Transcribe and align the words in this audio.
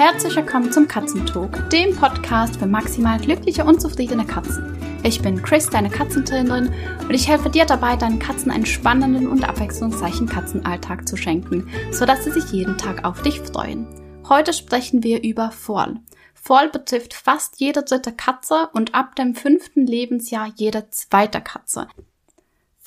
Herzlich 0.00 0.34
willkommen 0.34 0.72
zum 0.72 0.88
Katzentalk, 0.88 1.68
dem 1.68 1.94
Podcast 1.94 2.56
für 2.56 2.64
maximal 2.64 3.18
glückliche 3.18 3.64
und 3.66 3.82
zufriedene 3.82 4.24
Katzen. 4.24 4.78
Ich 5.02 5.20
bin 5.20 5.42
Chris, 5.42 5.68
deine 5.68 5.90
Katzentrainerin, 5.90 6.72
und 7.02 7.10
ich 7.10 7.28
helfe 7.28 7.50
dir 7.50 7.66
dabei, 7.66 7.96
deinen 7.96 8.18
Katzen 8.18 8.50
einen 8.50 8.64
spannenden 8.64 9.28
und 9.28 9.46
abwechslungsreichen 9.46 10.26
Katzenalltag 10.26 11.06
zu 11.06 11.18
schenken, 11.18 11.68
sodass 11.90 12.24
sie 12.24 12.30
sich 12.30 12.50
jeden 12.50 12.78
Tag 12.78 13.04
auf 13.04 13.20
dich 13.20 13.40
freuen. 13.40 13.86
Heute 14.26 14.54
sprechen 14.54 15.02
wir 15.02 15.22
über 15.22 15.50
Fall. 15.50 16.00
Fall 16.32 16.70
betrifft 16.70 17.12
fast 17.12 17.60
jede 17.60 17.82
dritte 17.82 18.12
Katze 18.12 18.70
und 18.72 18.94
ab 18.94 19.16
dem 19.16 19.34
fünften 19.34 19.86
Lebensjahr 19.86 20.50
jede 20.56 20.88
zweite 20.88 21.42
Katze. 21.42 21.88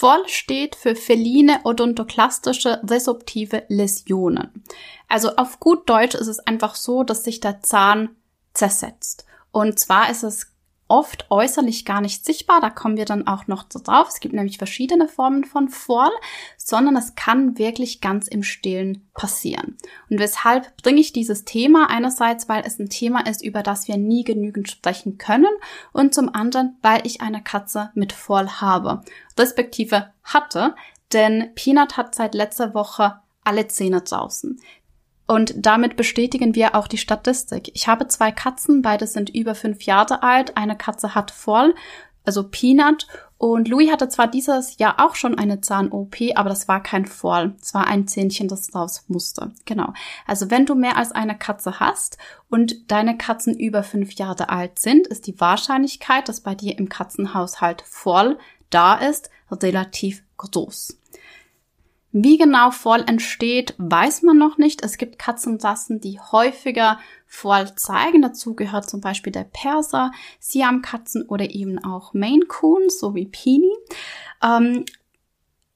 Fall 0.04 0.28
steht 0.28 0.76
für 0.76 0.98
feline 0.98 1.62
odontoklastische 1.64 2.82
resorptive 2.84 3.64
Läsionen. 3.70 4.66
Also 5.08 5.38
auf 5.38 5.62
gut 5.62 5.90
Deutsch 5.90 6.14
ist 6.14 6.28
es 6.28 6.40
einfach 6.40 6.76
so, 6.76 7.06
dass 7.06 7.24
sich 7.24 7.40
der 7.40 7.62
Zahn 7.62 8.10
zersetzt. 8.54 9.26
Und 9.54 9.80
zwar 9.80 10.10
ist 10.10 10.24
es 10.24 10.48
oft 10.90 11.32
äußerlich 11.32 11.86
gar 11.86 12.02
nicht 12.02 12.26
sichtbar. 12.26 12.60
Da 12.60 12.70
kommen 12.70 12.98
wir 12.98 13.06
dann 13.06 13.28
auch 13.28 13.48
noch 13.48 13.64
drauf. 13.64 14.10
Es 14.10 14.20
gibt 14.20 14.34
nämlich 14.34 14.58
verschiedene 14.58 15.08
Formen 15.08 15.46
von 15.46 15.70
Fall, 15.70 16.12
sondern 16.68 16.96
es 16.96 17.16
kann 17.16 17.58
wirklich 17.58 18.02
ganz 18.02 18.28
im 18.28 18.44
Stillen 18.44 19.08
passieren. 19.14 19.78
Und 20.10 20.20
weshalb 20.20 20.76
bringe 20.82 21.02
ich 21.02 21.14
dieses 21.14 21.46
Thema? 21.46 21.90
Einerseits, 21.90 22.50
weil 22.50 22.64
es 22.66 22.80
ein 22.80 22.90
Thema 22.90 23.28
ist, 23.28 23.44
über 23.44 23.64
das 23.64 23.88
wir 23.88 23.98
nie 23.98 24.24
genügend 24.24 24.70
sprechen 24.70 25.18
können 25.18 25.54
und 25.92 26.14
zum 26.14 26.34
anderen, 26.34 26.78
weil 26.82 27.06
ich 27.06 27.22
eine 27.22 27.44
Katze 27.44 27.92
mit 27.96 28.14
Fall 28.14 28.62
habe, 28.62 29.02
respektive 29.38 30.12
hatte, 30.24 30.76
denn 31.12 31.54
Peanut 31.56 31.98
hat 31.98 32.16
seit 32.16 32.34
letzter 32.34 32.74
Woche 32.74 33.20
alle 33.44 33.68
Zähne 33.68 34.02
draußen. 34.02 34.60
Und 35.26 35.54
damit 35.56 35.96
bestätigen 35.96 36.54
wir 36.54 36.76
auch 36.76 36.88
die 36.88 36.98
Statistik. 36.98 37.72
Ich 37.74 37.88
habe 37.88 38.08
zwei 38.08 38.32
Katzen, 38.32 38.82
beide 38.82 39.08
sind 39.08 39.30
über 39.30 39.56
fünf 39.56 39.84
Jahre 39.84 40.22
alt. 40.22 40.58
Eine 40.58 40.78
Katze 40.78 41.16
hat 41.16 41.32
voll, 41.32 41.76
also 42.24 42.44
Peanut. 42.44 43.08
Und 43.38 43.68
Louis 43.68 43.92
hatte 43.92 44.08
zwar 44.08 44.28
dieses 44.28 44.78
Jahr 44.78 45.00
auch 45.00 45.16
schon 45.16 45.38
eine 45.38 45.60
Zahn-OP, 45.60 46.16
aber 46.36 46.48
das 46.48 46.70
war 46.70 46.82
kein 46.82 47.06
Fall. 47.06 47.56
Es 47.62 47.74
war 47.74 47.88
ein 47.88 48.08
Zähnchen, 48.08 48.48
das 48.48 48.74
raus 48.74 49.04
musste. 49.10 49.52
Genau. 49.66 49.92
Also 50.26 50.50
wenn 50.50 50.66
du 50.66 50.76
mehr 50.76 50.96
als 50.96 51.12
eine 51.12 51.38
Katze 51.38 51.80
hast 51.82 52.18
und 52.50 52.90
deine 52.90 53.18
Katzen 53.18 53.58
über 53.60 53.84
fünf 53.84 54.14
Jahre 54.14 54.50
alt 54.50 54.80
sind, 54.80 55.08
ist 55.08 55.28
die 55.28 55.40
Wahrscheinlichkeit, 55.42 56.30
dass 56.30 56.40
bei 56.40 56.56
dir 56.56 56.78
im 56.78 56.88
Katzenhaushalt 56.88 57.84
voll 57.86 58.38
da 58.70 58.96
ist, 58.96 59.30
relativ 59.52 60.24
groß. 60.38 60.98
Wie 62.16 62.38
genau 62.38 62.70
Fall 62.70 63.04
entsteht, 63.08 63.74
weiß 63.80 64.22
man 64.22 64.38
noch 64.38 64.60
nicht. 64.60 64.84
Es 64.84 64.98
gibt 64.98 65.18
Katzenrassen, 65.18 66.00
die 66.00 66.20
häufiger 66.20 67.00
Fall 67.26 67.76
zeigen. 67.76 68.22
Dazu 68.22 68.54
gehört 68.54 68.88
zum 68.88 69.02
Beispiel 69.02 69.34
der 69.34 69.46
Perser, 69.46 70.12
Siamkatzen 70.40 71.26
oder 71.28 71.50
eben 71.50 71.84
auch 71.84 72.14
Maine 72.14 72.46
Coon, 72.46 72.92
so 72.92 73.16
wie 73.16 73.26
Peony. 73.26 73.74
Ähm, 74.44 74.86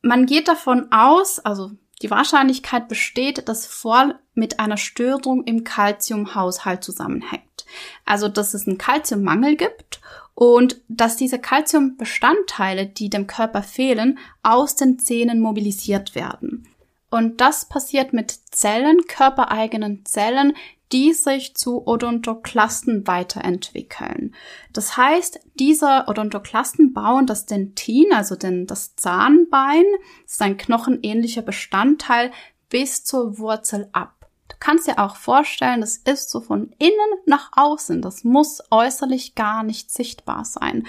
man 0.04 0.28
geht 0.28 0.48
davon 0.48 0.92
aus, 0.92 1.40
also 1.40 1.72
die 2.04 2.12
Wahrscheinlichkeit 2.12 2.88
besteht, 2.88 3.50
dass 3.50 3.66
Fall 3.66 4.20
mit 4.36 4.60
einer 4.60 4.78
Störung 4.78 5.44
im 5.46 5.64
Kalziumhaushalt 5.64 6.84
zusammenhängt. 6.84 7.66
Also, 8.06 8.28
dass 8.28 8.54
es 8.54 8.68
einen 8.68 8.78
Kalziummangel 8.78 9.56
gibt 9.56 10.02
und 10.40 10.80
dass 10.88 11.18
diese 11.18 11.40
Calciumbestandteile, 11.40 12.86
die 12.86 13.10
dem 13.10 13.26
Körper 13.26 13.64
fehlen, 13.64 14.20
aus 14.44 14.76
den 14.76 15.00
Zähnen 15.00 15.40
mobilisiert 15.40 16.14
werden. 16.14 16.68
Und 17.10 17.42
das 17.42 17.68
passiert 17.68 18.14
mit 18.14 18.30
Zellen, 18.52 19.08
körpereigenen 19.08 20.06
Zellen, 20.06 20.54
die 20.92 21.14
sich 21.14 21.56
zu 21.56 21.88
Odontoklasten 21.88 23.08
weiterentwickeln. 23.08 24.36
Das 24.74 24.96
heißt, 24.96 25.40
diese 25.56 26.04
Odontoklasten 26.06 26.94
bauen 26.94 27.26
das 27.26 27.48
Dentin, 27.48 28.14
also 28.14 28.36
den, 28.36 28.68
das 28.68 28.96
Zahnbein, 28.96 29.86
das 30.22 30.34
ist 30.34 30.42
ein 30.44 30.58
knochenähnlicher 30.58 31.42
Bestandteil, 31.42 32.32
bis 32.70 33.04
zur 33.04 33.40
Wurzel 33.40 33.90
ab. 33.92 34.17
Kannst 34.60 34.88
dir 34.88 35.00
auch 35.00 35.16
vorstellen, 35.16 35.82
das 35.82 35.98
ist 35.98 36.30
so 36.30 36.42
von 36.42 36.74
innen 36.80 37.20
nach 37.26 37.52
außen. 37.56 38.02
Das 38.02 38.24
muss 38.24 38.64
äußerlich 38.72 39.36
gar 39.36 39.64
nicht 39.64 39.92
sichtbar 39.92 40.46
sein. 40.46 40.88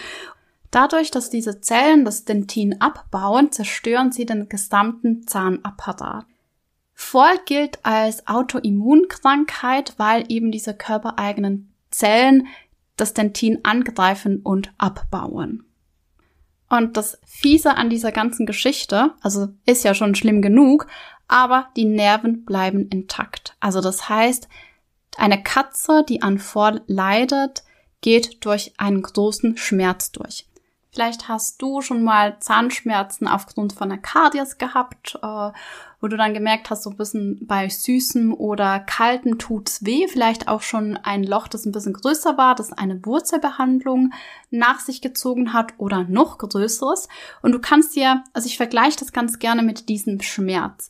Dadurch, 0.70 1.10
dass 1.10 1.30
diese 1.30 1.60
Zellen 1.60 2.04
das 2.04 2.24
Dentin 2.24 2.80
abbauen, 2.80 3.52
zerstören 3.52 4.12
sie 4.12 4.26
den 4.26 4.48
gesamten 4.48 5.26
Zahnapparat. 5.26 6.26
Voll 6.94 7.38
gilt 7.46 7.84
als 7.84 8.26
Autoimmunkrankheit, 8.26 9.94
weil 9.98 10.24
eben 10.28 10.50
diese 10.50 10.74
körpereigenen 10.74 11.72
Zellen 11.90 12.48
das 12.96 13.14
Dentin 13.14 13.64
angreifen 13.64 14.40
und 14.42 14.72
abbauen. 14.78 15.64
Und 16.68 16.96
das 16.96 17.18
Fiese 17.24 17.76
an 17.76 17.88
dieser 17.88 18.12
ganzen 18.12 18.44
Geschichte, 18.44 19.14
also 19.22 19.48
ist 19.64 19.84
ja 19.84 19.94
schon 19.94 20.14
schlimm 20.14 20.42
genug, 20.42 20.86
aber 21.28 21.68
die 21.76 21.84
Nerven 21.84 22.44
bleiben 22.44 22.88
intakt. 22.88 23.54
Also 23.60 23.80
das 23.80 24.08
heißt, 24.08 24.48
eine 25.16 25.42
Katze, 25.42 26.04
die 26.08 26.22
an 26.22 26.38
Fall 26.38 26.82
leidet, 26.86 27.62
geht 28.00 28.44
durch 28.44 28.72
einen 28.78 29.02
großen 29.02 29.56
Schmerz 29.56 30.12
durch. 30.12 30.48
Vielleicht 30.90 31.28
hast 31.28 31.60
du 31.60 31.82
schon 31.82 32.02
mal 32.02 32.40
Zahnschmerzen 32.40 33.28
aufgrund 33.28 33.72
von 33.74 33.92
einer 33.92 34.00
Kardias 34.00 34.58
gehabt, 34.58 35.18
äh, 35.22 35.50
wo 36.00 36.08
du 36.08 36.16
dann 36.16 36.32
gemerkt 36.32 36.70
hast, 36.70 36.84
so 36.84 36.90
ein 36.90 36.96
bisschen 36.96 37.46
bei 37.46 37.68
süßem 37.68 38.32
oder 38.32 38.80
kaltem 38.80 39.38
tut's 39.38 39.84
weh. 39.84 40.08
Vielleicht 40.08 40.48
auch 40.48 40.62
schon 40.62 40.96
ein 40.96 41.24
Loch, 41.24 41.46
das 41.46 41.66
ein 41.66 41.72
bisschen 41.72 41.92
größer 41.92 42.38
war, 42.38 42.54
das 42.54 42.72
eine 42.72 43.04
Wurzelbehandlung 43.04 44.12
nach 44.50 44.80
sich 44.80 45.02
gezogen 45.02 45.52
hat 45.52 45.74
oder 45.76 46.04
noch 46.04 46.38
größeres. 46.38 47.08
Und 47.42 47.52
du 47.52 47.60
kannst 47.60 47.94
dir, 47.94 48.24
also 48.32 48.46
ich 48.46 48.56
vergleiche 48.56 48.98
das 48.98 49.12
ganz 49.12 49.38
gerne 49.38 49.62
mit 49.62 49.88
diesem 49.88 50.20
Schmerz. 50.20 50.88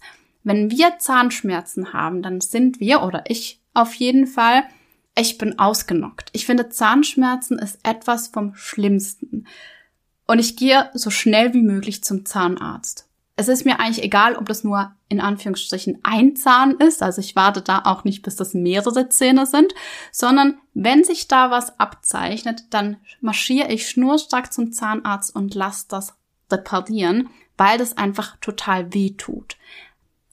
Wenn 0.48 0.70
wir 0.70 0.98
Zahnschmerzen 0.98 1.92
haben, 1.92 2.22
dann 2.22 2.40
sind 2.40 2.80
wir 2.80 3.02
oder 3.02 3.24
ich 3.28 3.60
auf 3.74 3.92
jeden 3.92 4.26
Fall, 4.26 4.62
ich 5.14 5.36
bin 5.36 5.58
ausgenockt. 5.58 6.30
Ich 6.32 6.46
finde 6.46 6.70
Zahnschmerzen 6.70 7.58
ist 7.58 7.78
etwas 7.82 8.28
vom 8.28 8.54
Schlimmsten. 8.54 9.46
Und 10.26 10.38
ich 10.38 10.56
gehe 10.56 10.88
so 10.94 11.10
schnell 11.10 11.52
wie 11.52 11.60
möglich 11.60 12.02
zum 12.02 12.24
Zahnarzt. 12.24 13.10
Es 13.36 13.48
ist 13.48 13.66
mir 13.66 13.78
eigentlich 13.78 14.02
egal, 14.02 14.36
ob 14.36 14.48
das 14.48 14.64
nur 14.64 14.90
in 15.10 15.20
Anführungsstrichen 15.20 15.98
ein 16.02 16.34
Zahn 16.34 16.76
ist, 16.78 17.02
also 17.02 17.20
ich 17.20 17.36
warte 17.36 17.60
da 17.60 17.82
auch 17.84 18.04
nicht, 18.04 18.22
bis 18.22 18.34
das 18.34 18.54
mehrere 18.54 19.10
Zähne 19.10 19.44
sind, 19.44 19.74
sondern 20.12 20.56
wenn 20.72 21.04
sich 21.04 21.28
da 21.28 21.50
was 21.50 21.78
abzeichnet, 21.78 22.64
dann 22.70 22.96
marschiere 23.20 23.70
ich 23.70 23.86
schnurstracks 23.86 24.52
zum 24.52 24.72
Zahnarzt 24.72 25.36
und 25.36 25.54
lasse 25.54 25.84
das 25.90 26.14
reparieren, 26.50 27.28
weil 27.58 27.76
das 27.76 27.98
einfach 27.98 28.38
total 28.40 28.94
weh 28.94 29.10
tut. 29.10 29.58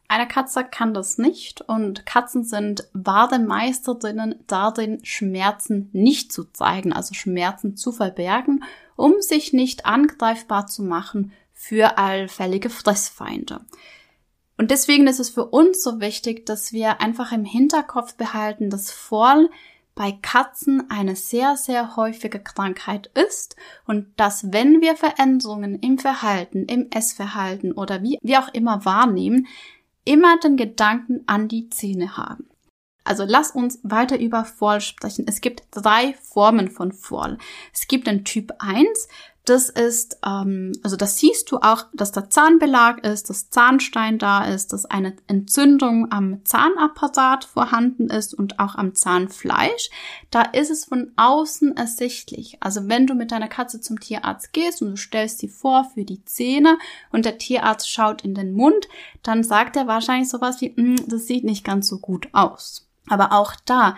Eine 0.08 0.28
Katze 0.28 0.64
kann 0.64 0.94
das 0.94 1.18
nicht 1.18 1.62
und 1.62 2.06
Katzen 2.06 2.44
sind 2.44 2.88
wahre 2.94 3.40
Meisterinnen 3.40 4.36
darin, 4.48 5.04
Schmerzen 5.04 5.90
nicht 5.94 6.32
zu 6.32 6.44
zeigen, 6.46 6.94
also 6.94 7.14
Schmerzen 7.16 7.76
zu 7.76 7.92
verbergen, 7.92 8.64
um 8.96 9.22
sich 9.22 9.52
nicht 9.52 9.86
angreifbar 9.86 10.68
zu 10.68 10.84
machen 10.84 11.32
für 11.54 11.98
allfällige 11.98 12.70
Fressfeinde. 12.70 13.62
Und 14.58 14.72
deswegen 14.72 15.08
ist 15.08 15.20
es 15.20 15.32
für 15.32 15.46
uns 15.46 15.84
so 15.84 16.00
wichtig, 16.00 16.46
dass 16.46 16.72
wir 16.72 17.02
einfach 17.02 17.32
im 17.32 17.44
Hinterkopf 17.44 18.16
behalten, 18.16 18.70
dass 18.70 18.92
Fall 18.92 19.50
bei 19.96 20.12
Katzen 20.12 20.90
eine 20.90 21.16
sehr, 21.16 21.56
sehr 21.56 21.96
häufige 21.96 22.40
Krankheit 22.40 23.10
ist 23.14 23.56
und 23.86 24.08
dass 24.18 24.52
wenn 24.52 24.82
wir 24.82 24.98
Veränderungen 24.98 25.80
im 25.80 25.98
Verhalten, 25.98 26.66
im 26.66 26.88
Essverhalten 26.92 27.72
oder 27.72 28.04
wie, 28.04 28.20
wie 28.22 28.38
auch 28.38 28.50
immer 28.54 28.84
wahrnehmen, 28.84 29.48
immer 30.06 30.40
den 30.40 30.56
Gedanken 30.56 31.24
an 31.28 31.48
die 31.48 31.70
Zähne 31.70 32.18
haben. 32.18 32.48
Also 33.04 33.24
lass 33.28 33.52
uns 33.52 33.79
weiter 33.84 34.20
über 34.20 34.46
Fall 34.46 34.82
sprechen. 34.82 35.26
Es 35.28 35.40
gibt 35.40 35.64
drei 35.72 36.14
Formen 36.14 36.72
von 36.72 36.91
Fall. 36.91 37.38
Es 37.72 37.88
gibt 37.88 38.08
den 38.08 38.26
Typ 38.26 38.52
1, 38.58 39.08
das 39.46 39.70
ist, 39.70 40.18
ähm, 40.26 40.72
also 40.84 40.96
das 40.96 41.18
siehst 41.18 41.52
du 41.52 41.58
auch, 41.58 41.86
dass 41.94 42.12
der 42.12 42.30
Zahnbelag 42.30 43.06
ist, 43.06 43.30
dass 43.30 43.50
Zahnstein 43.50 44.18
da 44.18 44.44
ist, 44.46 44.74
dass 44.74 44.86
eine 44.86 45.16
Entzündung 45.28 46.12
am 46.12 46.44
Zahnapparat 46.44 47.46
vorhanden 47.46 48.09
ist 48.09 48.34
und 48.34 48.59
auch 48.59 48.76
am 48.76 48.96
Zahnfleisch. 48.96 49.90
Da 50.32 50.42
ist 50.42 50.72
es 50.72 50.86
von 50.86 51.12
außen 51.16 51.78
ersichtlich. 51.78 52.58
Also 52.59 52.88
wenn 52.90 53.08
du 53.08 53.14
mit 53.14 53.32
deiner 53.32 53.47
Katze 53.47 53.80
zum 53.80 54.00
Tierarzt 54.00 54.52
gehst 54.52 54.82
und 54.82 54.92
du 54.92 54.97
stellst 54.97 55.40
sie 55.40 55.50
vor 55.50 55.90
für 55.94 56.06
die 56.06 56.26
Zähne 56.26 56.78
und 57.12 57.26
der 57.26 57.38
Tierarzt 57.38 57.90
schaut 57.90 58.24
in 58.24 58.34
den 58.34 58.53
Mund, 58.53 58.88
dann 59.22 59.44
sagt 59.44 59.76
er 59.76 59.88
wahrscheinlich 59.88 60.30
sowas 60.30 60.59
wie, 60.62 60.76
hm, 60.76 61.08
das 61.08 61.28
sieht 61.28 61.44
nicht 61.44 61.64
ganz 61.64 61.88
so 61.88 62.00
gut 62.00 62.30
aus. 62.34 62.88
Aber 63.08 63.32
auch 63.32 63.53
da, 63.66 63.98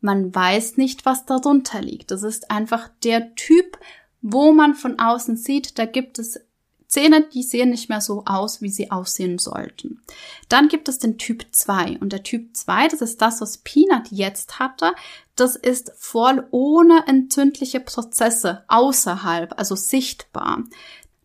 man 0.00 0.34
weiß 0.34 0.76
nicht, 0.76 1.06
was 1.06 1.24
darunter 1.24 1.80
liegt. 1.80 2.10
Das 2.10 2.22
ist 2.22 2.50
einfach 2.50 2.90
der 3.02 3.34
Typ 3.34 3.78
wo 4.26 4.52
man 4.52 4.74
von 4.74 4.98
außen 4.98 5.36
sieht, 5.36 5.78
da 5.78 5.84
gibt 5.84 6.18
es 6.18 6.40
Zähne, 6.86 7.26
die 7.34 7.42
sehen 7.42 7.70
nicht 7.70 7.90
mehr 7.90 8.00
so 8.00 8.22
aus, 8.24 8.62
wie 8.62 8.70
sie 8.70 8.90
aussehen 8.90 9.38
sollten. 9.38 10.00
Dann 10.48 10.68
gibt 10.68 10.88
es 10.88 10.98
den 10.98 11.18
Typ 11.18 11.44
2 11.50 11.98
und 12.00 12.10
der 12.10 12.22
Typ 12.22 12.56
2, 12.56 12.88
das 12.88 13.02
ist 13.02 13.20
das, 13.20 13.42
was 13.42 13.58
Peanut 13.58 14.08
jetzt 14.10 14.58
hatte. 14.60 14.94
Das 15.36 15.56
ist 15.56 15.92
voll 15.98 16.46
ohne 16.52 17.06
entzündliche 17.06 17.80
Prozesse 17.80 18.64
außerhalb, 18.68 19.58
also 19.58 19.76
sichtbar. 19.76 20.62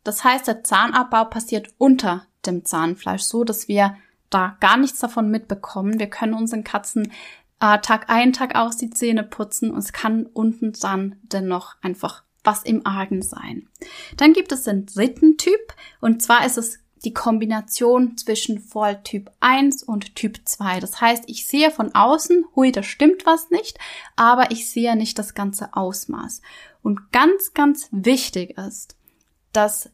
Das 0.03 0.25
heißt, 0.25 0.47
der 0.47 0.63
Zahnabbau 0.63 1.25
passiert 1.25 1.69
unter 1.77 2.25
dem 2.45 2.65
Zahnfleisch, 2.65 3.21
so 3.21 3.45
dass 3.45 3.69
wir 3.69 3.95
da 4.29 4.57
gar 4.59 4.75
nichts 4.75 4.99
davon 4.99 5.29
mitbekommen. 5.29 5.99
Wir 5.99 6.07
können 6.07 6.33
unseren 6.33 6.65
Katzen 6.65 7.13
äh, 7.61 7.79
Tag 7.79 8.09
ein, 8.09 8.33
Tag 8.33 8.55
aus 8.55 8.75
die 8.75 8.89
Zähne 8.89 9.23
putzen 9.23 9.71
und 9.71 9.79
es 9.79 9.93
kann 9.93 10.25
unten 10.25 10.73
dann 10.81 11.15
dennoch 11.21 11.75
einfach 11.81 12.23
was 12.49 12.63
im 12.63 12.83
Argen 12.85 13.21
sein. 13.21 13.69
Dann 14.17 14.33
gibt 14.33 14.51
es 14.51 14.63
den 14.63 14.87
dritten 14.87 15.37
Typ 15.37 15.73
und 16.01 16.23
zwar 16.23 16.45
ist 16.47 16.57
es 16.57 16.79
die 17.05 17.13
Kombination 17.13 18.17
zwischen 18.17 18.59
Fall 18.59 19.03
Typ 19.03 19.29
1 19.39 19.83
und 19.83 20.15
Typ 20.15 20.41
2. 20.43 20.79
Das 20.79 20.99
heißt, 20.99 21.25
ich 21.27 21.45
sehe 21.47 21.71
von 21.71 21.93
außen, 21.93 22.43
hui, 22.55 22.71
da 22.71 22.83
stimmt 22.83 23.25
was 23.25 23.51
nicht, 23.51 23.77
aber 24.15 24.51
ich 24.51 24.69
sehe 24.69 24.95
nicht 24.95 25.17
das 25.19 25.33
ganze 25.33 25.73
Ausmaß. 25.75 26.41
Und 26.81 27.11
ganz, 27.11 27.53
ganz 27.53 27.87
wichtig 27.91 28.57
ist, 28.57 28.97
dass 29.53 29.91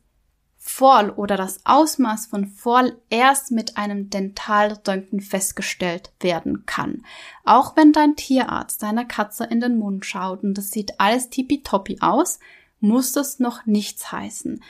Fall 0.67 1.12
oder 1.12 1.38
das 1.38 1.59
Ausmaß 1.63 2.25
von 2.25 2.47
Fall 2.47 2.97
erst 3.12 3.51
mit 3.51 3.77
einem 3.77 4.09
Dentalröntgen 4.09 5.21
festgestellt 5.21 6.12
werden 6.19 6.65
kann. 6.65 7.06
Auch 7.44 7.77
wenn 7.77 7.91
dein 7.91 8.15
Tierarzt 8.15 8.81
deiner 8.81 9.06
Katze 9.06 9.44
in 9.45 9.62
den 9.62 9.77
Mund 9.77 10.07
schaut 10.07 10.44
und 10.44 10.56
das 10.56 10.71
sieht 10.71 11.00
alles 11.00 11.29
tippitoppi 11.29 12.00
aus, 12.01 12.39
muss 12.79 13.12
das 13.12 13.39
noch 13.39 13.67
nichts 13.67 14.12
heißen. 14.12 14.62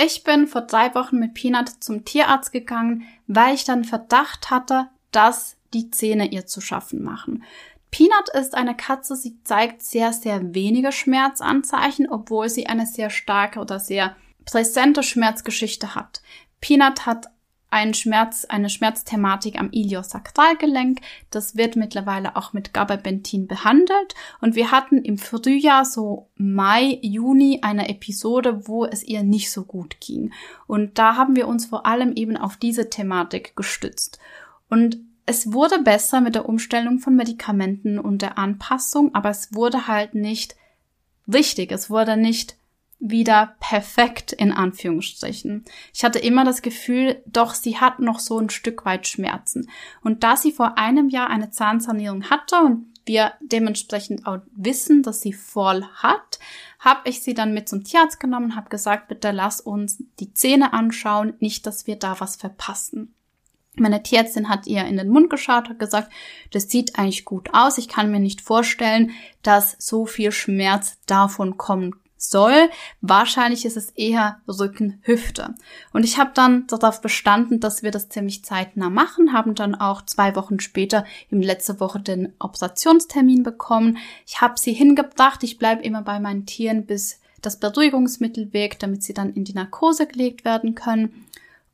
Ich 0.00 0.22
bin 0.22 0.46
vor 0.46 0.62
drei 0.62 0.94
Wochen 0.94 1.18
mit 1.18 1.34
Peanut 1.34 1.70
zum 1.80 2.04
Tierarzt 2.04 2.52
gegangen, 2.52 3.02
weil 3.26 3.56
ich 3.56 3.64
dann 3.64 3.82
Verdacht 3.82 4.50
hatte, 4.50 4.86
dass 5.10 5.56
die 5.74 5.90
Zähne 5.90 6.30
ihr 6.30 6.46
zu 6.46 6.60
schaffen 6.60 7.02
machen. 7.02 7.42
Peanut 7.90 8.28
ist 8.32 8.54
eine 8.54 8.76
Katze, 8.76 9.16
sie 9.16 9.42
zeigt 9.42 9.82
sehr, 9.82 10.12
sehr 10.12 10.54
wenige 10.54 10.92
Schmerzanzeichen, 10.92 12.08
obwohl 12.08 12.48
sie 12.48 12.68
eine 12.68 12.86
sehr 12.86 13.10
starke 13.10 13.58
oder 13.58 13.80
sehr 13.80 14.14
präsente 14.46 15.02
Schmerzgeschichte 15.02 15.94
hat. 15.94 16.22
Peanut 16.60 17.04
hat 17.04 17.26
einen 17.68 17.94
Schmerz, 17.94 18.46
eine 18.48 18.70
Schmerzthematik 18.70 19.58
am 19.58 19.70
Iliosakralgelenk. 19.70 21.00
Das 21.30 21.56
wird 21.56 21.76
mittlerweile 21.76 22.36
auch 22.36 22.52
mit 22.52 22.72
Gabapentin 22.72 23.46
behandelt. 23.48 24.14
Und 24.40 24.54
wir 24.54 24.70
hatten 24.70 24.98
im 24.98 25.18
Frühjahr, 25.18 25.84
so 25.84 26.28
Mai, 26.36 26.98
Juni, 27.02 27.60
eine 27.62 27.88
Episode, 27.88 28.66
wo 28.66 28.86
es 28.86 29.02
ihr 29.02 29.22
nicht 29.24 29.50
so 29.50 29.64
gut 29.64 30.00
ging. 30.00 30.32
Und 30.66 30.98
da 30.98 31.16
haben 31.16 31.36
wir 31.36 31.48
uns 31.48 31.66
vor 31.66 31.86
allem 31.86 32.12
eben 32.14 32.36
auf 32.36 32.56
diese 32.56 32.88
Thematik 32.88 33.56
gestützt. 33.56 34.18
Und 34.70 34.98
es 35.26 35.52
wurde 35.52 35.80
besser 35.80 36.20
mit 36.20 36.36
der 36.36 36.48
Umstellung 36.48 37.00
von 37.00 37.16
Medikamenten 37.16 37.98
und 37.98 38.22
der 38.22 38.38
Anpassung, 38.38 39.12
aber 39.14 39.30
es 39.30 39.52
wurde 39.52 39.88
halt 39.88 40.14
nicht 40.14 40.54
richtig. 41.26 41.72
Es 41.72 41.90
wurde 41.90 42.16
nicht 42.16 42.56
wieder 42.98 43.56
perfekt 43.60 44.32
in 44.32 44.52
Anführungsstrichen. 44.52 45.64
Ich 45.92 46.04
hatte 46.04 46.18
immer 46.18 46.44
das 46.44 46.62
Gefühl, 46.62 47.22
doch 47.26 47.54
sie 47.54 47.78
hat 47.78 48.00
noch 48.00 48.18
so 48.18 48.38
ein 48.38 48.50
Stück 48.50 48.84
weit 48.84 49.06
Schmerzen. 49.06 49.68
Und 50.02 50.24
da 50.24 50.36
sie 50.36 50.52
vor 50.52 50.78
einem 50.78 51.08
Jahr 51.08 51.28
eine 51.28 51.50
Zahnsanierung 51.50 52.30
hatte 52.30 52.56
und 52.60 52.86
wir 53.04 53.34
dementsprechend 53.40 54.26
auch 54.26 54.38
wissen, 54.52 55.02
dass 55.02 55.20
sie 55.20 55.32
voll 55.32 55.84
hat, 55.94 56.40
habe 56.80 57.08
ich 57.08 57.22
sie 57.22 57.34
dann 57.34 57.54
mit 57.54 57.68
zum 57.68 57.84
Tierarzt 57.84 58.18
genommen, 58.18 58.56
habe 58.56 58.68
gesagt, 58.68 59.08
bitte 59.08 59.30
lass 59.30 59.60
uns 59.60 60.02
die 60.18 60.34
Zähne 60.34 60.72
anschauen, 60.72 61.34
nicht, 61.38 61.66
dass 61.66 61.86
wir 61.86 61.96
da 61.96 62.18
was 62.18 62.36
verpassen. 62.36 63.14
Meine 63.78 64.02
Tierärztin 64.02 64.48
hat 64.48 64.66
ihr 64.66 64.86
in 64.86 64.96
den 64.96 65.10
Mund 65.10 65.28
geschaut, 65.28 65.68
hat 65.68 65.78
gesagt, 65.78 66.10
das 66.50 66.70
sieht 66.70 66.98
eigentlich 66.98 67.26
gut 67.26 67.50
aus. 67.52 67.76
Ich 67.76 67.88
kann 67.88 68.10
mir 68.10 68.20
nicht 68.20 68.40
vorstellen, 68.40 69.12
dass 69.42 69.76
so 69.78 70.06
viel 70.06 70.32
Schmerz 70.32 70.98
davon 71.04 71.58
kommen 71.58 71.94
soll. 72.16 72.70
Wahrscheinlich 73.00 73.64
ist 73.64 73.76
es 73.76 73.90
eher 73.90 74.40
Rücken, 74.48 75.00
Hüfte. 75.02 75.54
Und 75.92 76.04
ich 76.04 76.18
habe 76.18 76.30
dann 76.34 76.66
darauf 76.66 77.00
bestanden, 77.00 77.60
dass 77.60 77.82
wir 77.82 77.90
das 77.90 78.08
ziemlich 78.08 78.44
zeitnah 78.44 78.90
machen, 78.90 79.32
haben 79.32 79.54
dann 79.54 79.74
auch 79.74 80.02
zwei 80.02 80.34
Wochen 80.36 80.60
später 80.60 81.04
im 81.30 81.40
letzte 81.40 81.80
Woche 81.80 82.00
den 82.00 82.32
Operationstermin 82.38 83.42
bekommen. 83.42 83.98
Ich 84.26 84.40
habe 84.40 84.54
sie 84.58 84.72
hingebracht. 84.72 85.42
Ich 85.42 85.58
bleibe 85.58 85.82
immer 85.82 86.02
bei 86.02 86.18
meinen 86.20 86.46
Tieren, 86.46 86.86
bis 86.86 87.20
das 87.42 87.60
Beruhigungsmittel 87.60 88.52
wirkt, 88.52 88.82
damit 88.82 89.02
sie 89.02 89.14
dann 89.14 89.32
in 89.32 89.44
die 89.44 89.54
Narkose 89.54 90.06
gelegt 90.06 90.44
werden 90.44 90.74
können. 90.74 91.25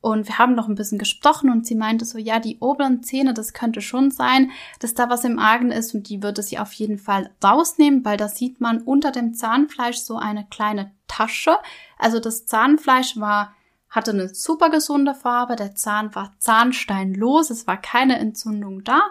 Und 0.03 0.27
wir 0.27 0.37
haben 0.37 0.53
noch 0.53 0.67
ein 0.67 0.75
bisschen 0.75 0.97
gesprochen 0.97 1.49
und 1.49 1.65
sie 1.65 1.75
meinte 1.75 2.03
so, 2.03 2.17
ja, 2.17 2.39
die 2.39 2.57
oberen 2.59 3.03
Zähne, 3.03 3.33
das 3.33 3.53
könnte 3.53 3.79
schon 3.79 4.11
sein, 4.11 4.51
dass 4.81 4.93
da 4.93 5.09
was 5.09 5.23
im 5.23 5.39
Argen 5.39 5.71
ist 5.71 5.95
und 5.95 6.09
die 6.09 6.21
würde 6.21 6.43
sie 6.43 6.59
auf 6.59 6.73
jeden 6.73 6.97
Fall 6.97 7.29
rausnehmen, 7.41 8.03
weil 8.03 8.17
da 8.17 8.27
sieht 8.27 8.59
man 8.59 8.81
unter 8.81 9.11
dem 9.11 9.33
Zahnfleisch 9.33 9.99
so 9.99 10.17
eine 10.17 10.45
kleine 10.51 10.91
Tasche. 11.07 11.57
Also 11.97 12.19
das 12.19 12.45
Zahnfleisch 12.45 13.15
war, 13.15 13.53
hatte 13.89 14.11
eine 14.11 14.27
super 14.35 14.69
gesunde 14.69 15.15
Farbe, 15.15 15.55
der 15.55 15.73
Zahn 15.73 16.13
war 16.13 16.33
zahnsteinlos, 16.37 17.49
es 17.49 17.65
war 17.65 17.77
keine 17.77 18.19
Entzündung 18.19 18.83
da. 18.83 19.03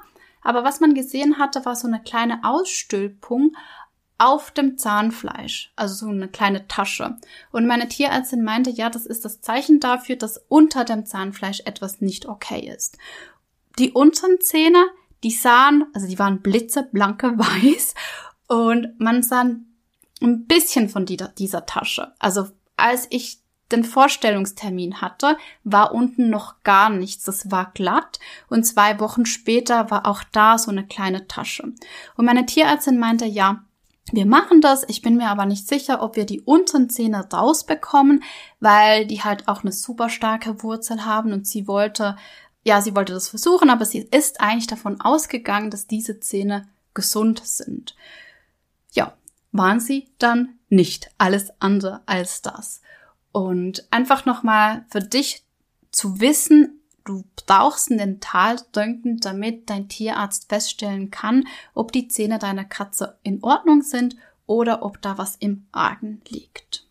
Aber 0.42 0.62
was 0.62 0.80
man 0.80 0.92
gesehen 0.92 1.38
hatte, 1.38 1.64
war 1.64 1.74
so 1.74 1.88
eine 1.88 2.02
kleine 2.02 2.40
Ausstülpung 2.44 3.56
auf 4.22 4.52
dem 4.52 4.78
Zahnfleisch, 4.78 5.72
also 5.74 6.06
so 6.06 6.08
eine 6.08 6.28
kleine 6.28 6.68
Tasche. 6.68 7.16
Und 7.50 7.66
meine 7.66 7.88
Tierärztin 7.88 8.44
meinte, 8.44 8.70
ja, 8.70 8.88
das 8.88 9.04
ist 9.04 9.24
das 9.24 9.40
Zeichen 9.40 9.80
dafür, 9.80 10.14
dass 10.14 10.44
unter 10.48 10.84
dem 10.84 11.04
Zahnfleisch 11.06 11.62
etwas 11.64 12.00
nicht 12.00 12.26
okay 12.26 12.72
ist. 12.72 12.98
Die 13.80 13.90
unteren 13.90 14.40
Zähne, 14.40 14.86
die 15.24 15.32
sahen, 15.32 15.86
also 15.92 16.06
die 16.06 16.20
waren 16.20 16.40
blitzeblanke 16.40 17.32
weiß 17.36 17.94
und 18.46 19.00
man 19.00 19.24
sah 19.24 19.40
ein 19.40 20.46
bisschen 20.46 20.88
von 20.88 21.04
dieser 21.04 21.66
Tasche. 21.66 22.12
Also 22.20 22.46
als 22.76 23.08
ich 23.10 23.40
den 23.72 23.82
Vorstellungstermin 23.82 25.00
hatte, 25.00 25.36
war 25.64 25.92
unten 25.92 26.30
noch 26.30 26.62
gar 26.62 26.90
nichts. 26.90 27.24
Das 27.24 27.50
war 27.50 27.72
glatt 27.72 28.20
und 28.48 28.62
zwei 28.64 29.00
Wochen 29.00 29.26
später 29.26 29.90
war 29.90 30.06
auch 30.06 30.22
da 30.30 30.58
so 30.58 30.70
eine 30.70 30.86
kleine 30.86 31.26
Tasche. 31.26 31.72
Und 32.16 32.24
meine 32.24 32.46
Tierärztin 32.46 33.00
meinte, 33.00 33.24
ja, 33.24 33.64
wir 34.10 34.26
machen 34.26 34.60
das. 34.60 34.84
Ich 34.88 35.00
bin 35.00 35.16
mir 35.16 35.28
aber 35.28 35.46
nicht 35.46 35.68
sicher, 35.68 36.02
ob 36.02 36.16
wir 36.16 36.26
die 36.26 36.40
unteren 36.40 36.90
Zähne 36.90 37.28
rausbekommen, 37.32 38.22
weil 38.60 39.06
die 39.06 39.22
halt 39.22 39.48
auch 39.48 39.62
eine 39.62 39.72
super 39.72 40.08
starke 40.08 40.62
Wurzel 40.62 41.04
haben 41.04 41.32
und 41.32 41.46
sie 41.46 41.68
wollte, 41.68 42.16
ja, 42.64 42.80
sie 42.80 42.96
wollte 42.96 43.12
das 43.12 43.28
versuchen, 43.28 43.70
aber 43.70 43.84
sie 43.84 44.00
ist 44.10 44.40
eigentlich 44.40 44.66
davon 44.66 45.00
ausgegangen, 45.00 45.70
dass 45.70 45.86
diese 45.86 46.18
Zähne 46.20 46.68
gesund 46.94 47.42
sind. 47.44 47.94
Ja, 48.92 49.14
waren 49.52 49.80
sie 49.80 50.08
dann 50.18 50.58
nicht. 50.68 51.10
Alles 51.18 51.50
andere 51.60 52.02
als 52.06 52.42
das. 52.42 52.82
Und 53.30 53.86
einfach 53.90 54.26
nochmal 54.26 54.84
für 54.90 55.00
dich 55.00 55.44
zu 55.90 56.20
wissen, 56.20 56.81
Du 57.04 57.24
brauchst 57.46 57.90
einen 57.90 57.98
Dentaldrücken, 57.98 59.18
damit 59.18 59.68
dein 59.70 59.88
Tierarzt 59.88 60.48
feststellen 60.48 61.10
kann, 61.10 61.46
ob 61.74 61.92
die 61.92 62.08
Zähne 62.08 62.38
deiner 62.38 62.64
Katze 62.64 63.18
in 63.22 63.42
Ordnung 63.42 63.82
sind 63.82 64.16
oder 64.46 64.82
ob 64.82 65.02
da 65.02 65.18
was 65.18 65.36
im 65.36 65.66
Argen 65.72 66.22
liegt. 66.28 66.86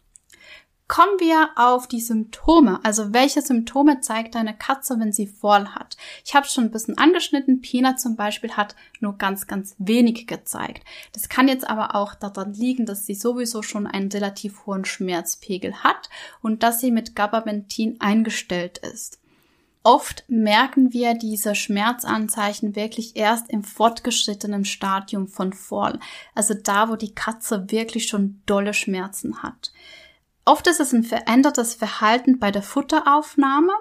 Kommen 0.91 1.21
wir 1.21 1.51
auf 1.55 1.87
die 1.87 2.01
Symptome. 2.01 2.81
Also 2.83 3.13
welche 3.13 3.41
Symptome 3.41 4.01
zeigt 4.01 4.35
deine 4.35 4.53
Katze, 4.53 4.99
wenn 4.99 5.13
sie 5.13 5.25
voll 5.25 5.67
hat? 5.67 5.95
Ich 6.25 6.35
habe 6.35 6.45
schon 6.45 6.65
ein 6.65 6.71
bisschen 6.71 6.97
angeschnitten. 6.97 7.61
Pina 7.61 7.95
zum 7.95 8.17
Beispiel 8.17 8.51
hat 8.57 8.75
nur 8.99 9.17
ganz, 9.17 9.47
ganz 9.47 9.73
wenig 9.77 10.27
gezeigt. 10.27 10.83
Das 11.13 11.29
kann 11.29 11.47
jetzt 11.47 11.65
aber 11.65 11.95
auch 11.95 12.13
daran 12.13 12.53
liegen, 12.53 12.85
dass 12.85 13.05
sie 13.05 13.15
sowieso 13.15 13.61
schon 13.61 13.87
einen 13.87 14.11
relativ 14.11 14.65
hohen 14.65 14.83
Schmerzpegel 14.83 15.75
hat 15.75 16.09
und 16.41 16.61
dass 16.61 16.81
sie 16.81 16.91
mit 16.91 17.15
Gabapentin 17.15 18.01
eingestellt 18.01 18.79
ist. 18.79 19.20
Oft 19.83 20.25
merken 20.27 20.93
wir 20.93 21.15
diese 21.15 21.55
Schmerzanzeichen 21.55 22.75
wirklich 22.75 23.15
erst 23.15 23.49
im 23.49 23.63
fortgeschrittenen 23.63 24.63
Stadium 24.63 25.27
von 25.27 25.53
Fall, 25.53 25.99
also 26.35 26.53
da, 26.53 26.89
wo 26.89 26.95
die 26.95 27.15
Katze 27.15 27.71
wirklich 27.71 28.07
schon 28.07 28.41
dolle 28.45 28.75
Schmerzen 28.75 29.41
hat. 29.41 29.71
Oft 30.45 30.67
ist 30.67 30.79
es 30.79 30.93
ein 30.93 31.03
verändertes 31.03 31.73
Verhalten 31.73 32.37
bei 32.37 32.51
der 32.51 32.61
Futteraufnahme 32.61 33.73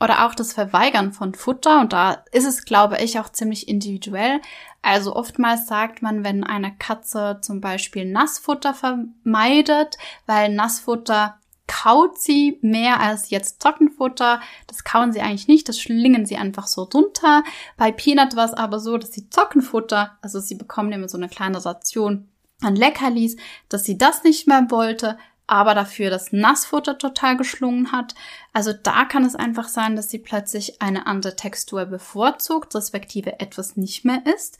oder 0.00 0.26
auch 0.26 0.34
das 0.34 0.52
Verweigern 0.52 1.12
von 1.12 1.34
Futter 1.34 1.80
und 1.80 1.94
da 1.94 2.24
ist 2.30 2.46
es, 2.46 2.64
glaube 2.66 2.98
ich, 3.02 3.18
auch 3.18 3.30
ziemlich 3.30 3.68
individuell. 3.68 4.40
Also 4.82 5.16
oftmals 5.16 5.66
sagt 5.66 6.02
man, 6.02 6.24
wenn 6.24 6.44
eine 6.44 6.74
Katze 6.76 7.38
zum 7.40 7.60
Beispiel 7.60 8.04
Nassfutter 8.04 8.74
vermeidet, 8.74 9.96
weil 10.26 10.52
Nassfutter 10.52 11.38
kaut 11.68 12.18
sie 12.18 12.58
mehr 12.62 12.98
als 12.98 13.30
jetzt 13.30 13.62
Trockenfutter. 13.62 14.40
Das 14.66 14.82
kauen 14.82 15.12
sie 15.12 15.20
eigentlich 15.20 15.46
nicht, 15.46 15.68
das 15.68 15.78
schlingen 15.80 16.26
sie 16.26 16.36
einfach 16.36 16.66
so 16.66 16.84
drunter. 16.84 17.44
Bei 17.76 17.92
Peanut 17.92 18.34
war 18.34 18.46
es 18.46 18.54
aber 18.54 18.80
so, 18.80 18.98
dass 18.98 19.12
sie 19.12 19.30
Trockenfutter, 19.30 20.18
also 20.20 20.40
sie 20.40 20.56
bekommen 20.56 20.90
immer 20.90 21.08
so 21.08 21.16
eine 21.16 21.28
kleine 21.28 21.64
Ration 21.64 22.28
an 22.60 22.74
Leckerlis, 22.74 23.36
dass 23.68 23.84
sie 23.84 23.96
das 23.96 24.24
nicht 24.24 24.48
mehr 24.48 24.66
wollte. 24.70 25.16
aber 25.48 25.74
dafür 25.74 26.10
das 26.10 26.30
Nassfutter 26.30 26.98
total 26.98 27.36
geschlungen 27.36 27.90
hat. 27.90 28.14
Also 28.52 28.72
da 28.72 29.06
kann 29.06 29.24
es 29.24 29.34
einfach 29.34 29.66
sein, 29.66 29.96
dass 29.96 30.10
sie 30.10 30.18
plötzlich 30.18 30.80
eine 30.80 31.06
andere 31.06 31.34
Textur 31.34 31.86
bevorzugt, 31.86 32.74
respektive 32.74 33.40
etwas 33.40 33.76
nicht 33.76 34.04
mehr 34.04 34.22
isst. 34.26 34.58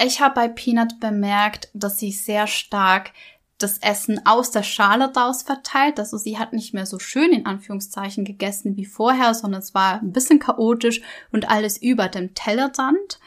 Ich 0.00 0.20
habe 0.20 0.34
bei 0.34 0.48
Peanut 0.48 1.00
bemerkt, 1.00 1.68
dass 1.74 1.98
sie 1.98 2.12
sehr 2.12 2.46
stark 2.46 3.10
das 3.62 3.78
Essen 3.78 4.20
aus 4.26 4.50
der 4.50 4.62
Schale 4.62 5.12
raus 5.14 5.42
verteilt. 5.42 5.98
Also 5.98 6.16
sie 6.16 6.38
hat 6.38 6.52
nicht 6.52 6.74
mehr 6.74 6.86
so 6.86 6.98
schön 6.98 7.32
in 7.32 7.46
Anführungszeichen 7.46 8.24
gegessen 8.24 8.76
wie 8.76 8.84
vorher, 8.84 9.34
sondern 9.34 9.60
es 9.60 9.74
war 9.74 10.00
ein 10.00 10.12
bisschen 10.12 10.38
chaotisch 10.38 11.00
und 11.30 11.50
alles 11.50 11.80
über 11.80 12.08
dem 12.08 12.34
Tellerrand. 12.34 13.20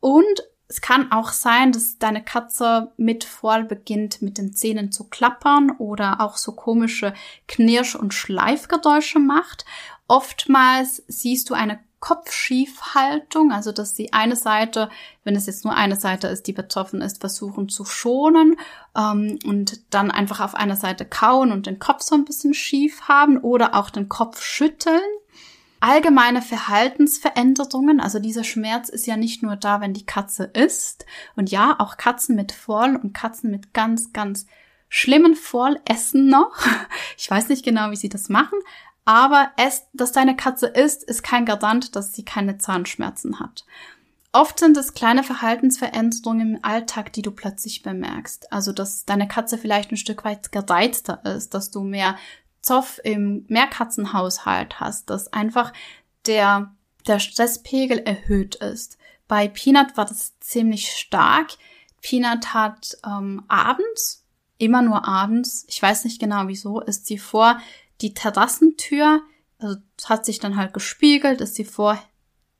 Und 0.00 0.48
es 0.68 0.82
kann 0.82 1.10
auch 1.12 1.32
sein, 1.32 1.72
dass 1.72 1.98
deine 1.98 2.22
Katze 2.22 2.92
mit 2.98 3.24
voll 3.24 3.64
beginnt, 3.64 4.20
mit 4.20 4.36
den 4.36 4.52
Zähnen 4.52 4.92
zu 4.92 5.04
klappern 5.04 5.70
oder 5.78 6.20
auch 6.20 6.36
so 6.36 6.52
komische 6.52 7.14
Knirsch- 7.48 7.96
und 7.96 8.12
Schleifgeräusche 8.12 9.18
macht. 9.18 9.64
Oftmals 10.08 11.02
siehst 11.08 11.48
du 11.48 11.54
eine 11.54 11.80
Kopfschiefhaltung, 12.00 13.50
also 13.50 13.72
dass 13.72 13.94
die 13.94 14.12
eine 14.12 14.36
Seite, 14.36 14.88
wenn 15.24 15.34
es 15.34 15.46
jetzt 15.46 15.64
nur 15.64 15.74
eine 15.74 15.96
Seite 15.96 16.28
ist, 16.28 16.46
die 16.46 16.52
betroffen 16.52 17.00
ist, 17.00 17.20
versuchen 17.20 17.68
zu 17.68 17.84
schonen 17.84 18.56
ähm, 18.96 19.38
und 19.44 19.92
dann 19.92 20.10
einfach 20.10 20.40
auf 20.40 20.54
einer 20.54 20.76
Seite 20.76 21.04
kauen 21.04 21.50
und 21.50 21.66
den 21.66 21.78
Kopf 21.78 22.02
so 22.02 22.14
ein 22.14 22.24
bisschen 22.24 22.54
schief 22.54 23.02
haben 23.08 23.38
oder 23.38 23.74
auch 23.74 23.90
den 23.90 24.08
Kopf 24.08 24.42
schütteln. 24.42 25.00
Allgemeine 25.80 26.42
Verhaltensveränderungen, 26.42 28.00
also 28.00 28.18
dieser 28.18 28.42
Schmerz 28.42 28.88
ist 28.88 29.06
ja 29.06 29.16
nicht 29.16 29.42
nur 29.42 29.56
da, 29.56 29.80
wenn 29.80 29.94
die 29.94 30.06
Katze 30.06 30.44
isst. 30.44 31.06
Und 31.36 31.50
ja, 31.50 31.76
auch 31.78 31.96
Katzen 31.96 32.34
mit 32.34 32.50
Voll 32.50 32.96
und 32.96 33.12
Katzen 33.12 33.50
mit 33.50 33.74
ganz, 33.74 34.12
ganz 34.12 34.46
schlimmen 34.88 35.34
Voll 35.34 35.78
essen 35.84 36.28
noch. 36.28 36.56
Ich 37.16 37.30
weiß 37.30 37.48
nicht 37.48 37.64
genau, 37.64 37.90
wie 37.90 37.96
sie 37.96 38.08
das 38.08 38.28
machen, 38.28 38.58
aber 39.08 39.52
es, 39.56 39.86
dass 39.94 40.12
deine 40.12 40.36
Katze 40.36 40.66
isst, 40.66 41.02
ist 41.02 41.22
kein 41.22 41.46
Garant, 41.46 41.96
dass 41.96 42.12
sie 42.12 42.26
keine 42.26 42.58
Zahnschmerzen 42.58 43.40
hat. 43.40 43.64
Oft 44.32 44.58
sind 44.58 44.76
es 44.76 44.92
kleine 44.92 45.24
Verhaltensveränderungen 45.24 46.56
im 46.56 46.58
Alltag, 46.62 47.14
die 47.14 47.22
du 47.22 47.30
plötzlich 47.30 47.82
bemerkst. 47.82 48.52
Also, 48.52 48.70
dass 48.70 49.06
deine 49.06 49.26
Katze 49.26 49.56
vielleicht 49.56 49.90
ein 49.90 49.96
Stück 49.96 50.26
weit 50.26 50.52
gereizter 50.52 51.24
ist, 51.24 51.54
dass 51.54 51.70
du 51.70 51.84
mehr 51.84 52.16
Zoff 52.60 53.00
im 53.02 53.46
Mehrkatzenhaushalt 53.48 54.78
hast, 54.78 55.08
dass 55.08 55.32
einfach 55.32 55.72
der, 56.26 56.74
der 57.06 57.18
Stresspegel 57.18 58.00
erhöht 58.00 58.56
ist. 58.56 58.98
Bei 59.26 59.48
Peanut 59.48 59.96
war 59.96 60.04
das 60.04 60.38
ziemlich 60.40 60.90
stark. 60.90 61.52
Peanut 62.02 62.52
hat 62.52 62.98
ähm, 63.06 63.42
abends, 63.48 64.26
immer 64.58 64.82
nur 64.82 65.08
abends, 65.08 65.64
ich 65.66 65.80
weiß 65.80 66.04
nicht 66.04 66.20
genau 66.20 66.46
wieso, 66.46 66.82
ist 66.82 67.06
sie 67.06 67.16
vor 67.16 67.58
die 68.00 68.14
Terrassentür, 68.14 69.22
also 69.58 69.76
hat 70.04 70.24
sich 70.24 70.38
dann 70.38 70.56
halt 70.56 70.72
gespiegelt, 70.72 71.40
ist 71.40 71.56
sie 71.56 71.64
vor, 71.64 71.98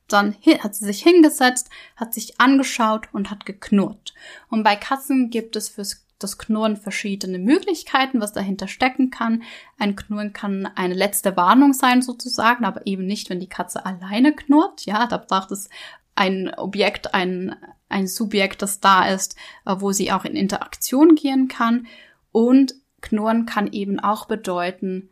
dann 0.08 0.34
hat 0.62 0.74
sie 0.74 0.86
sich 0.86 1.02
hingesetzt, 1.02 1.70
hat 1.96 2.14
sich 2.14 2.40
angeschaut 2.40 3.08
und 3.12 3.30
hat 3.30 3.46
geknurrt. 3.46 4.14
Und 4.48 4.62
bei 4.62 4.74
Katzen 4.74 5.30
gibt 5.30 5.54
es 5.56 5.68
fürs 5.68 6.04
das 6.18 6.38
Knurren 6.38 6.76
verschiedene 6.76 7.38
Möglichkeiten, 7.38 8.20
was 8.20 8.32
dahinter 8.32 8.68
stecken 8.68 9.10
kann. 9.10 9.42
Ein 9.78 9.96
Knurren 9.96 10.32
kann 10.32 10.66
eine 10.66 10.94
letzte 10.94 11.36
Warnung 11.36 11.72
sein 11.72 12.02
sozusagen, 12.02 12.64
aber 12.64 12.86
eben 12.86 13.06
nicht, 13.06 13.30
wenn 13.30 13.40
die 13.40 13.48
Katze 13.48 13.86
alleine 13.86 14.34
knurrt. 14.34 14.84
Ja, 14.84 15.06
da 15.06 15.18
braucht 15.18 15.52
es 15.52 15.68
ein 16.16 16.52
Objekt, 16.54 17.14
ein, 17.14 17.54
ein 17.88 18.08
Subjekt, 18.08 18.62
das 18.62 18.80
da 18.80 19.08
ist, 19.08 19.36
äh, 19.64 19.76
wo 19.78 19.92
sie 19.92 20.10
auch 20.10 20.24
in 20.24 20.34
Interaktion 20.34 21.14
gehen 21.14 21.46
kann. 21.46 21.86
Und 22.32 22.74
Knurren 23.00 23.46
kann 23.46 23.72
eben 23.72 24.00
auch 24.00 24.26
bedeuten, 24.26 25.10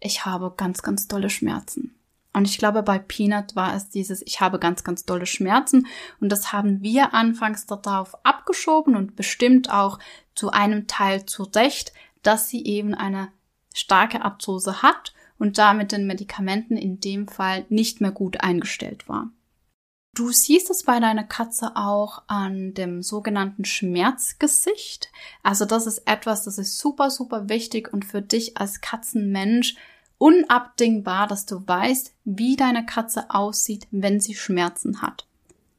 ich 0.00 0.24
habe 0.24 0.52
ganz, 0.56 0.82
ganz 0.82 1.08
dolle 1.08 1.30
Schmerzen. 1.30 1.94
Und 2.32 2.48
ich 2.48 2.58
glaube, 2.58 2.82
bei 2.82 2.98
Peanut 2.98 3.56
war 3.56 3.74
es 3.74 3.88
dieses, 3.88 4.22
ich 4.22 4.40
habe 4.40 4.58
ganz, 4.58 4.84
ganz 4.84 5.04
dolle 5.04 5.26
Schmerzen. 5.26 5.86
Und 6.20 6.30
das 6.30 6.52
haben 6.52 6.82
wir 6.82 7.14
anfangs 7.14 7.66
darauf 7.66 8.14
abgeschoben 8.24 8.94
und 8.94 9.16
bestimmt 9.16 9.70
auch 9.70 9.98
zu 10.34 10.50
einem 10.50 10.86
Teil 10.86 11.26
zu 11.26 11.44
Recht, 11.44 11.92
dass 12.22 12.48
sie 12.48 12.64
eben 12.64 12.94
eine 12.94 13.28
starke 13.74 14.22
Arthrose 14.22 14.82
hat 14.82 15.14
und 15.38 15.58
damit 15.58 15.92
den 15.92 16.06
Medikamenten 16.06 16.76
in 16.76 17.00
dem 17.00 17.28
Fall 17.28 17.64
nicht 17.68 18.00
mehr 18.00 18.12
gut 18.12 18.40
eingestellt 18.40 19.08
war. 19.08 19.30
Du 20.14 20.32
siehst 20.32 20.68
es 20.70 20.82
bei 20.82 20.98
deiner 20.98 21.24
Katze 21.24 21.76
auch 21.76 22.22
an 22.26 22.74
dem 22.74 23.02
sogenannten 23.02 23.64
Schmerzgesicht. 23.64 25.10
Also 25.42 25.64
das 25.64 25.86
ist 25.86 26.02
etwas, 26.06 26.44
das 26.44 26.58
ist 26.58 26.78
super, 26.78 27.10
super 27.10 27.48
wichtig 27.48 27.92
und 27.92 28.04
für 28.04 28.20
dich 28.20 28.56
als 28.56 28.80
Katzenmensch 28.80 29.76
unabdingbar, 30.18 31.28
dass 31.28 31.46
du 31.46 31.66
weißt, 31.66 32.12
wie 32.24 32.56
deine 32.56 32.84
Katze 32.84 33.30
aussieht, 33.30 33.86
wenn 33.92 34.20
sie 34.20 34.34
Schmerzen 34.34 35.02
hat. 35.02 35.26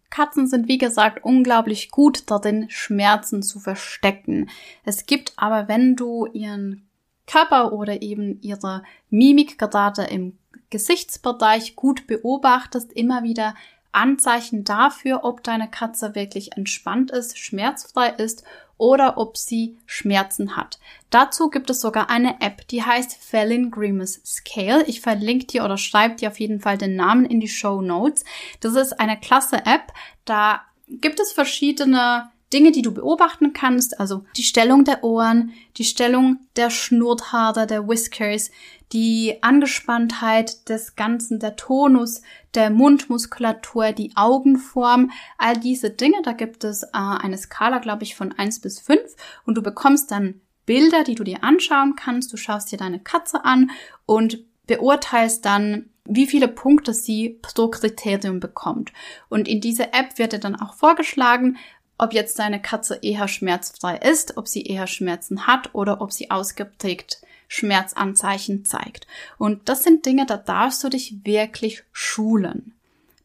Katzen 0.10 0.48
sind, 0.48 0.68
wie 0.68 0.78
gesagt, 0.78 1.24
unglaublich 1.24 1.92
gut 1.92 2.24
darin, 2.32 2.70
Schmerzen 2.70 3.44
zu 3.44 3.60
verstecken. 3.60 4.50
Es 4.84 5.06
gibt 5.06 5.34
aber, 5.36 5.68
wenn 5.68 5.96
du 5.96 6.26
ihren 6.28 6.88
Körper 7.28 7.74
oder 7.74 8.02
eben 8.02 8.42
ihre 8.42 8.84
Mimik 9.10 9.60
gerade 9.60 10.04
im 10.06 10.38
Gesichtsbereich 10.72 11.76
gut 11.76 12.08
beobachtest, 12.08 12.92
immer 12.94 13.24
wieder 13.24 13.54
Anzeichen 13.92 14.64
dafür, 14.64 15.24
ob 15.24 15.44
deine 15.44 15.70
Katze 15.70 16.16
wirklich 16.16 16.56
entspannt 16.58 17.12
ist, 17.12 17.38
schmerzfrei 17.38 18.10
ist 18.10 18.44
oder 18.78 19.18
ob 19.18 19.38
sie 19.38 19.78
Schmerzen 19.86 20.56
hat. 20.56 20.80
Dazu 21.10 21.50
gibt 21.50 21.70
es 21.70 21.82
sogar 21.82 22.10
eine 22.10 22.40
App, 22.42 22.68
die 22.70 22.84
heißt 22.84 23.18
Felin 23.20 23.72
Grimace 23.72 24.22
Scale. 24.26 24.84
Ich 24.88 25.02
verlinke 25.02 25.48
dir 25.48 25.66
oder 25.66 25.78
schreibe 25.78 26.16
dir 26.16 26.30
auf 26.30 26.40
jeden 26.40 26.62
Fall 26.62 26.78
den 26.78 26.96
Namen 26.96 27.26
in 27.26 27.40
die 27.40 27.48
Show 27.48 27.82
Notes. 27.82 28.24
Das 28.62 28.76
ist 28.76 29.00
eine 29.00 29.20
klasse 29.20 29.58
App. 29.66 29.92
Da 30.24 30.62
gibt 30.88 31.20
es 31.20 31.34
verschiedene 31.34 32.32
Dinge, 32.52 32.72
die 32.72 32.82
du 32.82 32.94
beobachten 32.94 33.54
kannst, 33.54 34.00
also 34.00 34.26
die 34.36 34.44
Stellung 34.44 34.84
der 34.84 35.04
Ohren, 35.04 35.54
die 35.78 35.84
Stellung 35.84 36.40
der 36.56 36.70
Schnurrhaare, 36.70 37.68
der 37.68 37.88
Whiskers, 37.88 38.50
die 38.92 39.38
Angespanntheit 39.42 40.68
des 40.68 40.96
Ganzen, 40.96 41.40
der 41.40 41.56
Tonus, 41.56 42.22
der 42.56 42.72
Mundmuskulatur, 42.72 43.92
die 43.92 44.12
Augenform, 44.16 45.12
all 45.38 45.58
diese 45.58 45.92
Dinge. 45.92 46.22
Da 46.24 46.32
gibt 46.32 46.64
es 46.64 46.84
äh, 46.84 46.88
eine 46.94 47.38
Skala, 47.38 47.80
glaube 47.80 48.04
ich, 48.04 48.16
von 48.16 48.32
eins 48.32 48.60
bis 48.60 48.80
fünf 48.80 49.16
und 49.46 49.56
du 49.56 49.62
bekommst 49.62 50.12
dann 50.12 50.42
Bilder, 50.66 51.04
die 51.04 51.16
du 51.16 51.24
dir 51.24 51.44
anschauen 51.44 51.96
kannst. 51.96 52.32
Du 52.34 52.38
schaust 52.38 52.72
dir 52.72 52.78
deine 52.78 53.00
Katze 53.00 53.46
an 53.46 53.72
und 54.06 54.44
beurteilst 54.68 55.44
dann, 55.46 55.90
wie 56.06 56.28
viele 56.28 56.48
Punkte 56.48 56.94
sie 56.94 57.40
pro 57.42 57.70
Kriterium 57.70 58.40
bekommt. 58.40 58.92
Und 59.30 59.48
in 59.48 59.62
dieser 59.62 59.94
App 59.94 60.18
wird 60.18 60.34
dir 60.34 60.40
dann 60.40 60.56
auch 60.56 60.74
vorgeschlagen, 60.74 61.58
ob 62.00 62.14
jetzt 62.14 62.40
deine 62.40 62.62
Katze 62.62 63.00
eher 63.02 63.28
schmerzfrei 63.28 63.98
ist, 63.98 64.38
ob 64.38 64.48
sie 64.48 64.64
eher 64.64 64.88
Schmerzen 64.88 65.46
hat 65.46 65.76
oder 65.76 66.02
ob 66.02 66.12
sie 66.12 66.32
ausgeprägt 66.32 67.22
Schmerzanzeichen 67.48 68.64
zeigt. 68.64 69.06
Und 69.38 69.68
das 69.70 69.84
sind 69.84 70.06
Dinge, 70.06 70.26
da 70.26 70.38
darfst 70.38 70.84
du 70.84 70.90
dich 70.90 71.26
wirklich 71.26 71.84
schulen. 71.92 72.74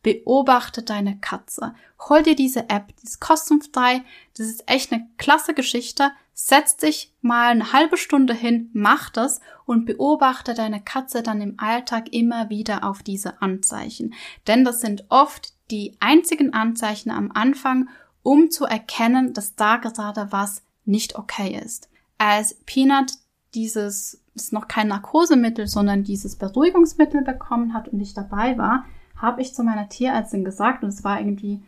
Beobachte 0.03 0.83
deine 0.83 1.19
Katze. 1.19 1.75
Hol 2.09 2.23
dir 2.23 2.35
diese 2.35 2.69
App, 2.69 2.95
die 2.97 3.05
ist 3.05 3.21
kostenfrei. 3.21 4.03
Das 4.37 4.47
ist 4.47 4.69
echt 4.69 4.93
eine 4.93 5.07
klasse 5.17 5.55
Geschichte. 5.55 6.11
Setz 6.35 6.77
dich 6.77 7.13
mal 7.23 7.51
eine 7.53 7.73
halbe 7.73 7.97
Stunde 7.97 8.35
hin, 8.35 8.69
mach 8.73 9.09
das 9.09 9.41
und 9.67 9.87
beobachte 9.87 10.53
deine 10.53 10.83
Katze 10.83 11.23
dann 11.23 11.41
im 11.41 11.55
Alltag 11.59 12.13
immer 12.13 12.51
wieder 12.51 12.85
auf 12.85 13.03
diese 13.03 13.41
Anzeichen. 13.41 14.15
Denn 14.47 14.65
das 14.65 14.81
sind 14.81 15.05
oft 15.11 15.53
die 15.71 15.97
einzigen 16.01 16.53
Anzeichen 16.53 17.11
am 17.11 17.31
Anfang, 17.33 17.89
um 18.25 18.51
zu 18.51 18.65
erkennen, 18.65 19.35
dass 19.35 19.55
da 19.55 19.77
gerade 19.77 20.27
was 20.31 20.63
nicht 20.85 21.17
okay 21.17 21.61
ist. 21.65 21.89
Als 22.19 22.55
Peanut 22.67 23.13
dieses, 23.55 24.21
ist 24.35 24.53
noch 24.53 24.67
kein 24.67 24.89
Narkosemittel, 24.89 25.69
sondern 25.69 26.03
dieses 26.03 26.35
Beruhigungsmittel 26.35 27.23
bekommen 27.23 27.73
hat 27.73 27.87
und 27.89 28.01
ich 28.01 28.15
dabei 28.15 28.59
war, 28.59 28.85
habe 29.17 29.43
ich 29.43 29.55
zu 29.55 29.63
meiner 29.63 29.89
Tierärztin 29.89 30.45
gesagt, 30.45 30.83
und 30.83 30.89
es 30.89 31.05
war 31.05 31.21
irgendwie 31.21 31.63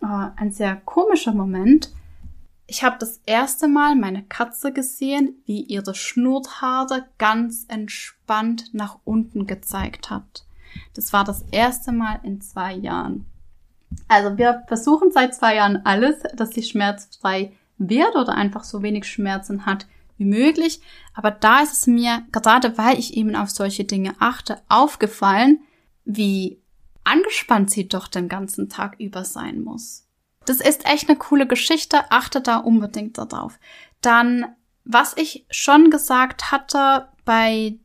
äh, 0.00 0.28
ein 0.36 0.52
sehr 0.52 0.76
komischer 0.76 1.34
Moment, 1.34 1.92
ich 2.70 2.84
habe 2.84 2.96
das 3.00 3.20
erste 3.24 3.66
Mal 3.66 3.96
meine 3.96 4.22
Katze 4.22 4.72
gesehen, 4.72 5.42
wie 5.46 5.62
ihre 5.62 5.94
Schnurrhaare 5.94 7.08
ganz 7.16 7.64
entspannt 7.68 8.74
nach 8.74 8.98
unten 9.04 9.46
gezeigt 9.46 10.10
hat. 10.10 10.44
Das 10.92 11.14
war 11.14 11.24
das 11.24 11.44
erste 11.50 11.92
Mal 11.92 12.20
in 12.22 12.42
zwei 12.42 12.74
Jahren. 12.74 13.24
Also 14.06 14.36
wir 14.38 14.64
versuchen 14.66 15.10
seit 15.10 15.34
zwei 15.34 15.56
Jahren 15.56 15.84
alles, 15.84 16.22
dass 16.34 16.50
sie 16.50 16.62
schmerzfrei 16.62 17.52
wird 17.78 18.16
oder 18.16 18.34
einfach 18.34 18.64
so 18.64 18.82
wenig 18.82 19.06
Schmerzen 19.06 19.66
hat 19.66 19.86
wie 20.16 20.24
möglich. 20.24 20.80
Aber 21.14 21.30
da 21.30 21.60
ist 21.60 21.72
es 21.72 21.86
mir, 21.86 22.22
gerade 22.32 22.76
weil 22.76 22.98
ich 22.98 23.16
eben 23.16 23.36
auf 23.36 23.50
solche 23.50 23.84
Dinge 23.84 24.14
achte, 24.18 24.60
aufgefallen, 24.68 25.60
wie 26.04 26.60
angespannt 27.04 27.70
sie 27.70 27.88
doch 27.88 28.08
den 28.08 28.28
ganzen 28.28 28.68
Tag 28.68 28.96
über 28.98 29.24
sein 29.24 29.62
muss. 29.62 30.06
Das 30.44 30.60
ist 30.60 30.86
echt 30.86 31.08
eine 31.08 31.18
coole 31.18 31.46
Geschichte, 31.46 32.10
achte 32.10 32.40
da 32.40 32.56
unbedingt 32.56 33.18
darauf. 33.18 33.58
Dann 34.00 34.46
was 34.88 35.14
ich 35.16 35.44
schon 35.50 35.90
gesagt 35.90 36.50
hatte 36.50 37.08
bei 37.26 37.78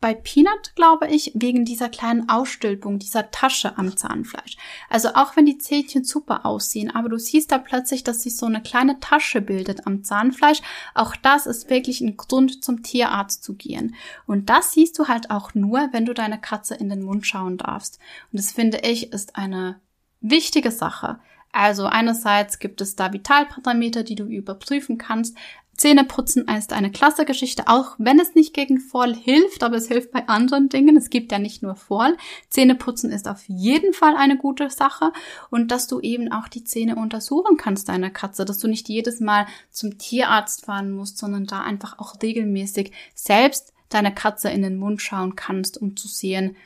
bei 0.00 0.14
Peanut, 0.14 0.74
glaube 0.76 1.08
ich, 1.08 1.32
wegen 1.34 1.64
dieser 1.64 1.88
kleinen 1.88 2.28
Ausstülpung, 2.28 3.00
dieser 3.00 3.32
Tasche 3.32 3.76
am 3.76 3.96
Zahnfleisch. 3.96 4.56
Also 4.88 5.08
auch 5.14 5.36
wenn 5.36 5.44
die 5.44 5.58
Zähnchen 5.58 6.04
super 6.04 6.46
aussehen, 6.46 6.94
aber 6.94 7.08
du 7.08 7.18
siehst 7.18 7.50
da 7.50 7.58
plötzlich, 7.58 8.04
dass 8.04 8.22
sich 8.22 8.36
so 8.36 8.46
eine 8.46 8.62
kleine 8.62 9.00
Tasche 9.00 9.40
bildet 9.40 9.86
am 9.86 10.04
Zahnfleisch. 10.04 10.60
Auch 10.94 11.16
das 11.16 11.46
ist 11.46 11.68
wirklich 11.68 12.00
ein 12.00 12.16
Grund, 12.16 12.64
zum 12.64 12.84
Tierarzt 12.84 13.42
zu 13.42 13.54
gehen. 13.54 13.96
Und 14.26 14.48
das 14.48 14.72
siehst 14.72 14.98
du 14.98 15.08
halt 15.08 15.30
auch 15.30 15.54
nur, 15.54 15.88
wenn 15.92 16.06
du 16.06 16.14
deine 16.14 16.40
Katze 16.40 16.76
in 16.76 16.88
den 16.88 17.02
Mund 17.02 17.26
schauen 17.26 17.58
darfst. 17.58 17.98
Und 18.32 18.38
das 18.38 18.52
finde 18.52 18.78
ich 18.84 19.12
ist 19.12 19.34
eine 19.34 19.80
wichtige 20.20 20.70
Sache. 20.70 21.18
Also 21.50 21.86
einerseits 21.86 22.58
gibt 22.58 22.80
es 22.80 22.94
da 22.94 23.12
Vitalparameter, 23.12 24.04
die 24.04 24.14
du 24.14 24.24
überprüfen 24.24 24.98
kannst, 24.98 25.36
Zähneputzen 25.78 26.48
ist 26.48 26.72
eine 26.72 26.90
klasse 26.90 27.24
Geschichte, 27.24 27.68
auch 27.68 27.94
wenn 27.98 28.18
es 28.18 28.34
nicht 28.34 28.52
gegen 28.52 28.80
Fall 28.80 29.14
hilft, 29.14 29.62
aber 29.62 29.76
es 29.76 29.86
hilft 29.86 30.10
bei 30.10 30.26
anderen 30.26 30.68
Dingen. 30.68 30.96
Es 30.96 31.08
gibt 31.08 31.30
ja 31.30 31.38
nicht 31.38 31.62
nur 31.62 31.76
Fall. 31.76 32.16
Zähneputzen 32.48 33.12
ist 33.12 33.28
auf 33.28 33.44
jeden 33.46 33.92
Fall 33.92 34.16
eine 34.16 34.36
gute 34.36 34.70
Sache. 34.70 35.12
Und 35.50 35.70
dass 35.70 35.86
du 35.86 36.00
eben 36.00 36.32
auch 36.32 36.48
die 36.48 36.64
Zähne 36.64 36.96
untersuchen 36.96 37.56
kannst 37.56 37.88
deiner 37.88 38.10
Katze, 38.10 38.44
dass 38.44 38.58
du 38.58 38.66
nicht 38.66 38.88
jedes 38.88 39.20
Mal 39.20 39.46
zum 39.70 39.98
Tierarzt 39.98 40.64
fahren 40.64 40.90
musst, 40.90 41.16
sondern 41.16 41.46
da 41.46 41.60
einfach 41.60 42.00
auch 42.00 42.20
regelmäßig 42.20 42.90
selbst 43.14 43.72
deiner 43.88 44.10
Katze 44.10 44.50
in 44.50 44.62
den 44.62 44.78
Mund 44.78 45.00
schauen 45.00 45.36
kannst, 45.36 45.80
um 45.80 45.96
zu 45.96 46.08
sehen, 46.08 46.56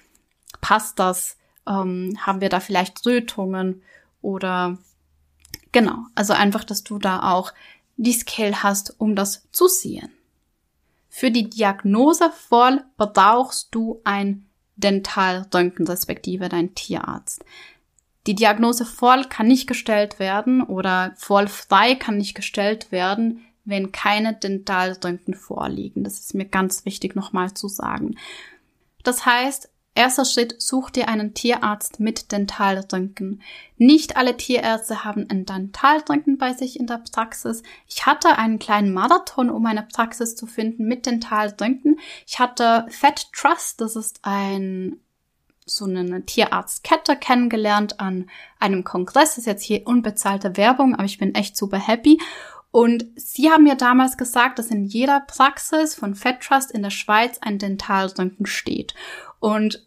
passt 0.62 0.98
das, 0.98 1.36
ähm, 1.68 2.16
haben 2.18 2.40
wir 2.40 2.48
da 2.48 2.60
vielleicht 2.60 3.04
Rötungen? 3.04 3.82
Oder 4.22 4.78
genau, 5.70 5.98
also 6.14 6.32
einfach, 6.32 6.64
dass 6.64 6.82
du 6.82 6.98
da 6.98 7.30
auch 7.30 7.52
die 7.96 8.12
Skill 8.12 8.62
hast, 8.62 8.98
um 8.98 9.14
das 9.14 9.48
zu 9.52 9.68
sehen. 9.68 10.10
Für 11.08 11.30
die 11.30 11.50
Diagnose 11.50 12.30
voll 12.30 12.82
brauchst 12.96 13.74
du 13.74 14.00
ein 14.04 14.46
Dentalröntgen 14.76 15.86
respektive 15.86 16.48
dein 16.48 16.74
Tierarzt. 16.74 17.44
Die 18.26 18.34
Diagnose 18.34 18.84
voll 18.84 19.24
kann 19.24 19.48
nicht 19.48 19.66
gestellt 19.66 20.18
werden 20.18 20.62
oder 20.62 21.12
voll 21.16 21.48
frei 21.48 21.94
kann 21.94 22.18
nicht 22.18 22.34
gestellt 22.34 22.92
werden, 22.92 23.44
wenn 23.64 23.92
keine 23.92 24.34
Dentalröntgen 24.34 25.34
vorliegen. 25.34 26.04
Das 26.04 26.18
ist 26.18 26.34
mir 26.34 26.46
ganz 26.46 26.84
wichtig 26.84 27.14
nochmal 27.14 27.54
zu 27.54 27.68
sagen. 27.68 28.16
Das 29.02 29.26
heißt, 29.26 29.71
Erster 29.94 30.24
Schritt, 30.24 30.54
such 30.58 30.88
dir 30.88 31.08
einen 31.08 31.34
Tierarzt 31.34 32.00
mit 32.00 32.32
Dentalröntgen. 32.32 33.42
Nicht 33.76 34.16
alle 34.16 34.38
Tierärzte 34.38 35.04
haben 35.04 35.26
ein 35.28 35.44
Dentalröntgen 35.44 36.38
bei 36.38 36.54
sich 36.54 36.80
in 36.80 36.86
der 36.86 37.02
Praxis. 37.12 37.62
Ich 37.86 38.06
hatte 38.06 38.38
einen 38.38 38.58
kleinen 38.58 38.94
Marathon, 38.94 39.50
um 39.50 39.66
eine 39.66 39.82
Praxis 39.82 40.34
zu 40.34 40.46
finden 40.46 40.86
mit 40.86 41.04
Dentalröntgen. 41.04 42.00
Ich 42.26 42.38
hatte 42.38 42.86
Fat 42.88 43.30
Trust, 43.32 43.82
das 43.82 43.96
ist 43.96 44.20
ein 44.22 44.98
so 45.64 45.84
eine 45.84 46.24
Tierarztkette 46.24 47.14
kennengelernt 47.16 48.00
an 48.00 48.28
einem 48.58 48.84
Kongress. 48.84 49.30
Das 49.30 49.38
ist 49.38 49.46
jetzt 49.46 49.62
hier 49.62 49.86
unbezahlte 49.86 50.56
Werbung, 50.56 50.94
aber 50.94 51.04
ich 51.04 51.18
bin 51.18 51.34
echt 51.34 51.56
super 51.56 51.78
happy. 51.78 52.18
Und 52.72 53.04
sie 53.16 53.50
haben 53.50 53.64
mir 53.64 53.74
damals 53.74 54.16
gesagt, 54.16 54.58
dass 54.58 54.68
in 54.68 54.84
jeder 54.84 55.20
Praxis 55.20 55.94
von 55.94 56.14
Fat 56.14 56.40
Trust 56.40 56.70
in 56.72 56.82
der 56.82 56.90
Schweiz 56.90 57.38
ein 57.42 57.58
Dentalröntgen 57.58 58.46
steht. 58.46 58.94
Und 59.42 59.84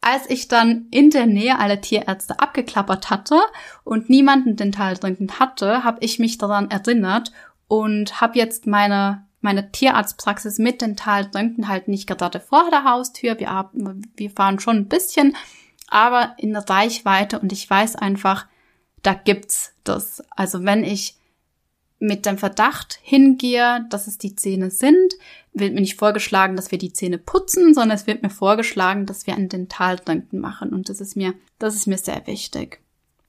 als 0.00 0.30
ich 0.30 0.48
dann 0.48 0.86
in 0.90 1.10
der 1.10 1.26
Nähe 1.26 1.58
alle 1.58 1.78
Tierärzte 1.78 2.40
abgeklappert 2.40 3.10
hatte 3.10 3.38
und 3.84 4.08
niemanden 4.08 4.56
Dentalröntgen 4.56 5.38
hatte, 5.38 5.84
habe 5.84 5.98
ich 6.00 6.18
mich 6.18 6.38
daran 6.38 6.70
erinnert 6.70 7.30
und 7.68 8.22
habe 8.22 8.38
jetzt 8.38 8.66
meine 8.66 9.26
meine 9.42 9.70
Tierarztpraxis 9.70 10.58
mit 10.58 10.80
Dentalröntgen 10.80 11.68
halt 11.68 11.86
nicht 11.86 12.06
gerade 12.06 12.40
vor 12.40 12.70
der 12.70 12.84
Haustür. 12.84 13.38
Wir, 13.38 13.70
wir 14.16 14.30
fahren 14.30 14.58
schon 14.58 14.78
ein 14.78 14.88
bisschen, 14.88 15.36
aber 15.86 16.32
in 16.38 16.54
der 16.54 16.66
Reichweite 16.66 17.40
und 17.40 17.52
ich 17.52 17.68
weiß 17.68 17.96
einfach, 17.96 18.46
da 19.02 19.12
gibt's 19.12 19.74
das. 19.84 20.24
Also 20.30 20.64
wenn 20.64 20.82
ich 20.82 21.18
mit 21.98 22.24
dem 22.24 22.38
Verdacht 22.38 22.98
hingehe, 23.02 23.84
dass 23.90 24.06
es 24.06 24.16
die 24.16 24.34
Zähne 24.34 24.70
sind, 24.70 25.12
wird 25.54 25.72
mir 25.72 25.80
nicht 25.80 25.98
vorgeschlagen, 25.98 26.56
dass 26.56 26.70
wir 26.70 26.78
die 26.78 26.92
Zähne 26.92 27.18
putzen, 27.18 27.74
sondern 27.74 27.96
es 27.96 28.06
wird 28.06 28.22
mir 28.22 28.30
vorgeschlagen, 28.30 29.06
dass 29.06 29.26
wir 29.26 29.34
einen 29.34 29.48
Dentalröntgen 29.48 30.40
machen. 30.40 30.70
Und 30.70 30.88
das 30.88 31.00
ist 31.00 31.16
mir, 31.16 31.34
das 31.58 31.76
ist 31.76 31.86
mir 31.86 31.98
sehr 31.98 32.26
wichtig. 32.26 32.80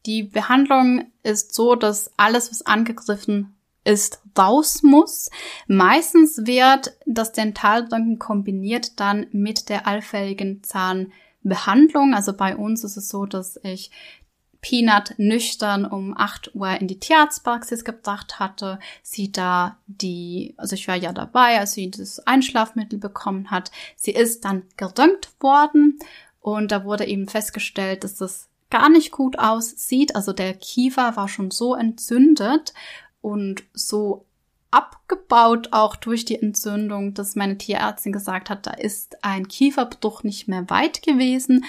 Die 0.05 0.23
Behandlung 0.23 1.05
ist 1.23 1.53
so, 1.53 1.75
dass 1.75 2.11
alles, 2.17 2.51
was 2.51 2.65
angegriffen 2.65 3.55
ist, 3.83 4.21
raus 4.37 4.81
muss. 4.83 5.29
Meistens 5.67 6.45
wird 6.45 6.97
das 7.05 7.31
Dentalröntgen 7.31 8.19
kombiniert 8.19 8.99
dann 8.99 9.27
mit 9.31 9.69
der 9.69 9.87
allfälligen 9.87 10.63
Zahnbehandlung. 10.63 12.13
Also 12.13 12.33
bei 12.33 12.55
uns 12.55 12.83
ist 12.83 12.97
es 12.97 13.07
so, 13.07 13.25
dass 13.25 13.59
ich 13.63 13.91
Peanut 14.65 15.13
nüchtern 15.17 15.85
um 15.85 16.17
8 16.17 16.55
Uhr 16.55 16.71
in 16.81 16.87
die 16.87 16.99
Tierarztpraxis 16.99 17.85
gebracht 17.85 18.39
hatte, 18.39 18.79
sie 19.03 19.31
da 19.31 19.77
die, 19.85 20.55
also 20.57 20.73
ich 20.73 20.87
war 20.87 20.95
ja 20.95 21.13
dabei, 21.13 21.59
als 21.59 21.73
sie 21.73 21.91
das 21.91 22.25
Einschlafmittel 22.25 22.97
bekommen 22.97 23.51
hat. 23.51 23.69
Sie 23.95 24.09
ist 24.09 24.43
dann 24.43 24.63
geröntgt 24.75 25.29
worden 25.39 25.99
und 26.39 26.71
da 26.71 26.83
wurde 26.83 27.05
eben 27.05 27.27
festgestellt, 27.27 28.03
dass 28.03 28.15
das 28.15 28.49
gar 28.71 28.89
nicht 28.89 29.11
gut 29.11 29.37
aussieht. 29.37 30.15
Also 30.15 30.33
der 30.33 30.55
Kiefer 30.55 31.15
war 31.15 31.27
schon 31.27 31.51
so 31.51 31.75
entzündet 31.75 32.73
und 33.21 33.61
so 33.71 34.25
abgebaut 34.71 35.73
auch 35.73 35.95
durch 35.95 36.25
die 36.25 36.41
Entzündung, 36.41 37.13
dass 37.13 37.35
meine 37.35 37.59
Tierärztin 37.59 38.11
gesagt 38.11 38.49
hat, 38.49 38.65
da 38.65 38.71
ist 38.71 39.23
ein 39.23 39.47
Kieferbruch 39.47 40.23
nicht 40.23 40.47
mehr 40.47 40.67
weit 40.71 41.03
gewesen. 41.03 41.65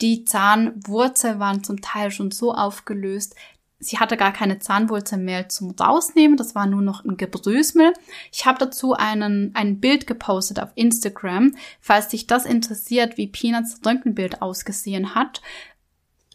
Die 0.00 0.24
Zahnwurzel 0.24 1.38
waren 1.38 1.64
zum 1.64 1.80
Teil 1.80 2.10
schon 2.10 2.30
so 2.30 2.52
aufgelöst, 2.54 3.34
sie 3.80 3.98
hatte 3.98 4.16
gar 4.16 4.32
keine 4.32 4.58
Zahnwurzel 4.58 5.18
mehr 5.18 5.48
zum 5.48 5.70
Rausnehmen, 5.70 6.36
das 6.36 6.54
war 6.54 6.66
nur 6.66 6.82
noch 6.82 7.04
ein 7.04 7.16
Gebrösmel. 7.16 7.92
Ich 8.32 8.46
habe 8.46 8.58
dazu 8.58 8.94
einen, 8.94 9.54
ein 9.54 9.80
Bild 9.80 10.06
gepostet 10.06 10.60
auf 10.60 10.70
Instagram, 10.74 11.54
falls 11.80 12.08
dich 12.08 12.26
das 12.26 12.44
interessiert, 12.44 13.16
wie 13.16 13.28
Peanuts 13.28 13.80
Röntgenbild 13.84 14.42
ausgesehen 14.42 15.14
hat. 15.14 15.42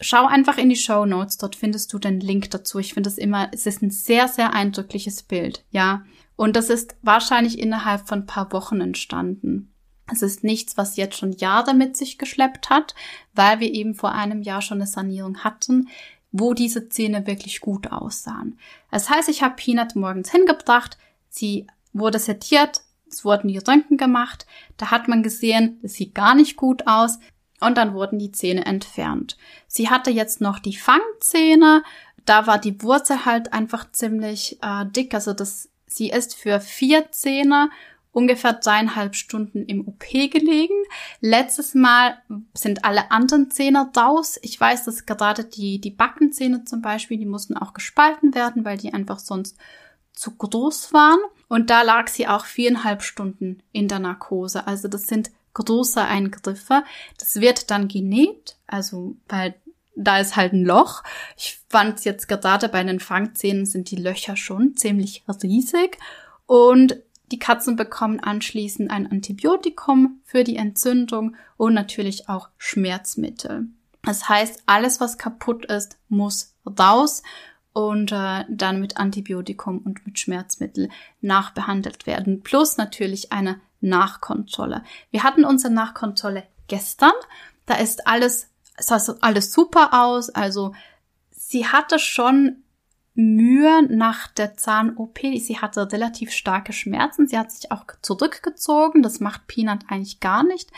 Schau 0.02 0.26
einfach 0.26 0.58
in 0.58 0.69
die 0.69 0.76
Show 0.76 1.06
Notes, 1.06 1.38
dort 1.38 1.56
findest 1.56 1.93
du 1.93 1.99
den 1.99 2.19
Link 2.19 2.49
dazu. 2.52 2.80
Ich 2.80 2.93
finde 2.93 3.10
es 3.10 3.17
immer, 3.17 3.49
es 3.54 3.65
ist 3.65 3.82
ein 3.82 3.91
sehr, 3.91 4.28
sehr 4.28 4.54
eindrückliches 4.54 5.23
Bild, 5.23 5.63
ja. 5.69 6.04
Und 6.36 6.56
das 6.56 6.69
ist 6.69 6.95
wahrscheinlich 7.04 7.60
innerhalb 7.60 8.08
von 8.08 8.26
paar 8.26 8.52
Wochen 8.52 8.82
entstanden. 8.82 9.72
Es 10.13 10.21
ist 10.21 10.43
nichts, 10.43 10.78
was 10.78 10.95
jetzt 10.95 11.17
schon 11.17 11.34
Jahre 11.34 11.73
mit 11.73 11.97
sich 11.97 12.17
geschleppt 12.17 12.69
hat, 12.69 12.95
weil 13.34 13.60
wir 13.60 13.73
eben 13.73 13.95
vor 13.95 14.13
einem 14.13 14.41
Jahr 14.41 14.62
schon 14.62 14.78
eine 14.78 14.88
Sanierung 14.88 15.43
hatten, 15.43 15.89
wo 16.32 16.54
diese 16.54 16.89
Zähne 16.89 17.28
wirklich 17.28 17.62
gut 17.62 17.91
aussahen. 17.91 18.58
Das 18.91 19.10
heißt, 19.10 19.30
ich 19.30 19.43
habe 19.43 19.56
Peanut 19.56 19.95
morgens 19.95 20.32
hingebracht, 20.32 20.97
sie 21.30 21.67
wurde 21.93 22.19
sediert, 22.19 22.82
es 23.08 23.23
wurden 23.23 23.47
die 23.47 23.60
Röntgen 23.60 23.97
gemacht, 23.97 24.45
da 24.78 24.91
hat 24.91 25.08
man 25.08 25.23
gesehen, 25.23 25.80
es 25.84 25.93
sieht 25.93 26.15
gar 26.15 26.34
nicht 26.34 26.58
gut 26.58 26.88
aus 26.88 27.19
und 27.62 27.78
dann 27.78 27.93
wurden 27.93 28.19
die 28.19 28.32
Zähne 28.32 28.65
entfernt. 28.65 29.38
Sie 29.67 29.89
hatte 29.89 30.10
jetzt 30.10 30.41
noch 30.41 30.60
die 30.60 30.76
Fangzähne, 30.76 31.84
da 32.26 32.47
war 32.47 32.58
die 32.58 32.82
Wurzel 32.82 33.26
halt 33.26 33.54
einfach 33.54 33.91
ziemlich 33.91 34.58
äh, 34.62 34.86
dick, 34.88 35.13
also 35.13 35.34
das, 35.34 35.69
sie 35.86 36.10
ist 36.10 36.36
für 36.36 36.60
vier 36.60 37.12
Zähne 37.12 37.69
ungefähr 38.13 38.54
dreieinhalb 38.54 39.15
Stunden 39.15 39.65
im 39.65 39.86
OP 39.88 40.08
gelegen. 40.10 40.76
Letztes 41.19 41.73
Mal 41.73 42.17
sind 42.54 42.86
alle 42.86 43.12
anderen 43.12 43.52
Zähne 43.52 43.91
raus. 43.97 44.39
Ich 44.41 44.60
weiß, 44.60 44.86
dass 44.86 45.06
gerade 45.06 45.43
die, 45.43 45.82
die 45.82 45.91
Backenzähne 45.91 46.63
zum 46.63 46.82
Beispiel, 46.82 47.17
die 47.17 47.26
mussten 47.26 47.58
auch 47.58 47.73
gespalten 47.73 48.34
werden, 48.34 48.63
weil 48.63 48.78
die 48.78 48.93
einfach 48.93 49.19
sonst 49.19 49.58
zu 50.13 50.32
groß 50.32 50.93
waren. 50.93 51.19
Und 51.49 51.69
da 51.69 51.82
lag 51.82 52.08
sie 52.08 52.28
auch 52.28 52.45
viereinhalb 52.45 53.02
Stunden 53.02 53.62
in 53.71 53.88
der 53.88 53.99
Narkose. 53.99 54.67
Also 54.67 54.88
das 54.88 55.08
sind 55.08 55.32
große 55.56 56.02
Eingriffe. 56.02 56.84
Das 57.17 57.41
wird 57.41 57.71
dann 57.71 57.88
genäht, 57.88 58.56
also 58.67 59.15
weil 59.28 59.56
da 59.95 60.19
ist 60.19 60.36
halt 60.36 60.54
ein 60.54 60.65
Loch. 60.65 61.04
Ich 61.38 61.60
fand 61.69 62.04
jetzt 62.06 62.28
gerade 62.28 62.69
bei 62.69 62.84
den 62.84 62.99
Fangzähnen 62.99 63.65
sind 63.65 63.91
die 63.91 63.95
Löcher 63.95 64.36
schon 64.36 64.76
ziemlich 64.76 65.23
riesig. 65.43 65.97
Und 66.45 66.97
die 67.31 67.39
Katzen 67.39 67.75
bekommen 67.75 68.19
anschließend 68.19 68.91
ein 68.91 69.09
Antibiotikum 69.09 70.21
für 70.23 70.43
die 70.43 70.57
Entzündung 70.57 71.36
und 71.57 71.73
natürlich 71.73 72.29
auch 72.29 72.49
Schmerzmittel. 72.57 73.67
Das 74.03 74.27
heißt, 74.27 74.63
alles, 74.65 74.99
was 74.99 75.17
kaputt 75.17 75.65
ist, 75.65 75.97
muss 76.09 76.53
raus 76.79 77.23
und 77.71 78.12
äh, 78.12 78.43
dann 78.49 78.79
mit 78.79 78.97
Antibiotikum 78.97 79.79
und 79.79 80.05
mit 80.05 80.19
Schmerzmittel 80.19 80.89
nachbehandelt 81.21 82.05
werden. 82.05 82.43
Plus 82.43 82.77
natürlich 82.77 83.31
eine 83.31 83.59
Nachkontrolle. 83.81 84.83
Wir 85.12 85.23
hatten 85.23 85.45
unsere 85.45 85.73
Nachkontrolle 85.73 86.43
gestern. 86.67 87.13
Da 87.65 87.75
ist 87.75 88.07
alles, 88.07 88.49
es 88.77 88.88
sah 88.88 88.99
alles 89.21 89.51
super 89.51 89.89
aus. 89.93 90.29
Also 90.29 90.73
sie 91.31 91.67
hatte 91.67 91.99
schon 91.99 92.62
Mühe 93.15 93.84
nach 93.89 94.28
der 94.28 94.56
Zahn-OP. 94.56 95.19
Sie 95.19 95.60
hatte 95.60 95.91
relativ 95.91 96.32
starke 96.32 96.73
Schmerzen. 96.73 97.28
Sie 97.28 97.38
hat 97.38 97.52
sich 97.52 97.71
auch 97.71 97.86
zurückgezogen. 98.02 99.04
Das 99.04 99.19
macht 99.19 99.47
Peanut 99.47 99.82
eigentlich 99.89 100.19
gar 100.19 100.43
nicht. 100.43 100.71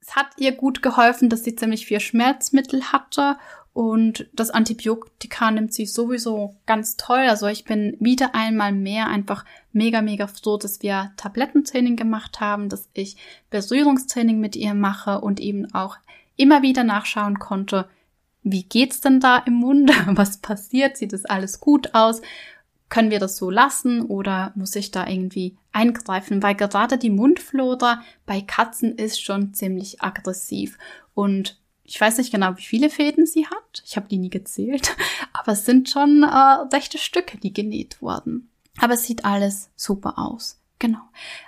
Es 0.00 0.16
hat 0.16 0.28
ihr 0.38 0.52
gut 0.52 0.82
geholfen, 0.82 1.28
dass 1.28 1.44
sie 1.44 1.54
ziemlich 1.54 1.84
viel 1.86 2.00
Schmerzmittel 2.00 2.92
hatte 2.92 3.36
und 3.78 4.28
das 4.32 4.50
Antibiotika 4.50 5.52
nimmt 5.52 5.72
sie 5.72 5.86
sowieso 5.86 6.56
ganz 6.66 6.96
toll. 6.96 7.20
Also 7.28 7.46
ich 7.46 7.64
bin 7.64 7.96
wieder 8.00 8.34
einmal 8.34 8.72
mehr 8.72 9.06
einfach 9.06 9.44
mega, 9.72 10.02
mega 10.02 10.26
froh, 10.26 10.56
dass 10.56 10.82
wir 10.82 11.12
Tablettentraining 11.16 11.94
gemacht 11.94 12.40
haben, 12.40 12.68
dass 12.68 12.88
ich 12.92 13.16
Berührungstraining 13.50 14.40
mit 14.40 14.56
ihr 14.56 14.74
mache 14.74 15.20
und 15.20 15.38
eben 15.38 15.72
auch 15.74 15.96
immer 16.34 16.62
wieder 16.62 16.82
nachschauen 16.82 17.38
konnte, 17.38 17.88
wie 18.42 18.62
geht's 18.62 19.00
denn 19.00 19.20
da 19.20 19.38
im 19.38 19.54
Mund? 19.54 19.90
Was 20.16 20.38
passiert? 20.38 20.96
Sieht 20.96 21.12
das 21.12 21.24
alles 21.24 21.60
gut 21.60 21.94
aus? 21.94 22.22
Können 22.88 23.10
wir 23.10 23.18
das 23.18 23.36
so 23.36 23.50
lassen 23.50 24.02
oder 24.02 24.52
muss 24.54 24.74
ich 24.74 24.90
da 24.90 25.06
irgendwie 25.06 25.56
eingreifen? 25.72 26.42
Weil 26.42 26.54
gerade 26.54 26.96
die 26.96 27.10
Mundflora 27.10 28.02
bei 28.24 28.40
Katzen 28.40 28.96
ist 28.96 29.22
schon 29.22 29.52
ziemlich 29.52 30.00
aggressiv 30.00 30.78
und 31.14 31.58
ich 31.84 31.98
weiß 31.98 32.18
nicht 32.18 32.30
genau, 32.30 32.56
wie 32.56 32.62
viele 32.62 32.90
Fäden 32.90 33.26
sie 33.26 33.46
hat. 33.46 33.82
Ich 33.86 33.96
habe 33.96 34.08
die 34.08 34.18
nie 34.18 34.28
gezählt. 34.28 34.94
Aber 35.32 35.52
es 35.52 35.64
sind 35.64 35.88
schon 35.88 36.22
äh, 36.22 36.68
60 36.70 37.02
Stücke, 37.02 37.38
die 37.38 37.52
genäht 37.52 38.02
wurden. 38.02 38.50
Aber 38.78 38.94
es 38.94 39.04
sieht 39.04 39.24
alles 39.24 39.70
super 39.74 40.18
aus. 40.18 40.60
Genau. 40.78 41.00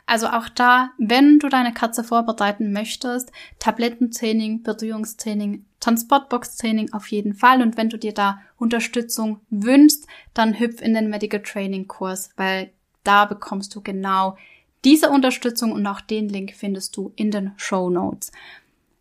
Also 0.07 0.29
auch 0.29 0.49
da, 0.49 0.91
wenn 0.99 1.39
du 1.39 1.49
deine 1.49 1.73
Katze 1.73 2.03
vorbereiten 2.03 2.73
möchtest, 2.73 3.31
Tablettentraining, 3.59 4.63
Berührungstraining, 4.63 5.67
Transportbox-Training 5.81 6.93
auf 6.93 7.09
jeden 7.09 7.35
Fall. 7.35 7.63
Und 7.63 7.77
wenn 7.77 7.89
du 7.89 7.99
dir 7.99 8.13
da 8.13 8.41
Unterstützung 8.57 9.41
wünschst, 9.51 10.07
dann 10.35 10.59
hüpf 10.59 10.81
in 10.81 10.95
den 10.95 11.11
Medical 11.11 11.43
Training 11.43 11.89
Kurs, 11.89 12.31
weil 12.37 12.71
da 13.03 13.25
bekommst 13.25 13.75
du 13.75 13.81
genau 13.81 14.37
diese 14.85 15.11
Unterstützung 15.11 15.73
und 15.73 15.87
auch 15.87 16.01
den 16.01 16.29
Link 16.29 16.55
findest 16.55 16.97
du 16.97 17.13
in 17.17 17.31
den 17.31 17.53
Show 17.57 17.91
Notes. 17.91 18.33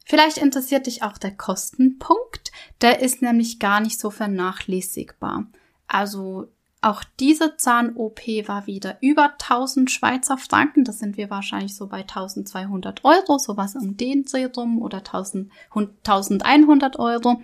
Vielleicht 0.05 0.37
interessiert 0.37 0.87
dich 0.87 1.03
auch 1.03 1.17
der 1.17 1.35
Kostenpunkt. 1.35 2.51
Der 2.81 3.01
ist 3.01 3.21
nämlich 3.21 3.59
gar 3.59 3.79
nicht 3.79 3.99
so 3.99 4.09
vernachlässigbar. 4.09 5.45
Also 5.87 6.47
auch 6.81 7.03
diese 7.19 7.57
Zahn-OP 7.57 8.21
war 8.47 8.65
wieder 8.65 8.97
über 9.01 9.33
1000 9.33 9.91
Schweizer 9.91 10.37
Franken. 10.37 10.85
Das 10.85 10.99
sind 10.99 11.17
wir 11.17 11.29
wahrscheinlich 11.29 11.75
so 11.75 11.87
bei 11.87 12.01
1200 12.01 13.03
Euro, 13.03 13.37
sowas 13.37 13.75
um 13.75 13.97
den 13.97 14.23
Dreh 14.23 14.47
oder 14.47 14.99
1000, 14.99 15.51
1100 15.73 16.97
Euro. 16.99 17.41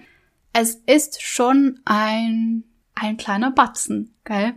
Es 0.53 0.75
ist 0.85 1.21
schon 1.21 1.81
ein, 1.83 2.63
ein 2.95 3.17
kleiner 3.17 3.51
Batzen, 3.51 4.15
gell? 4.23 4.53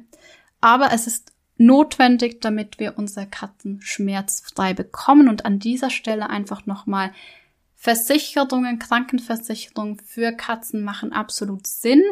Aber 0.61 0.93
es 0.93 1.09
ist 1.09 1.33
notwendig, 1.57 2.41
damit 2.41 2.79
wir 2.79 2.99
unsere 2.99 3.27
Katzen 3.27 3.81
schmerzfrei 3.81 4.75
bekommen. 4.75 5.29
Und 5.29 5.45
an 5.45 5.59
dieser 5.59 5.91
Stelle 5.91 6.31
einfach 6.31 6.67
nochmal 6.67 7.13
Versicherungen, 7.75 8.79
Krankenversicherungen 8.79 9.99
für 9.99 10.33
Katzen 10.33 10.83
machen 10.83 11.13
absolut 11.13 11.67
Sinn. 11.67 12.03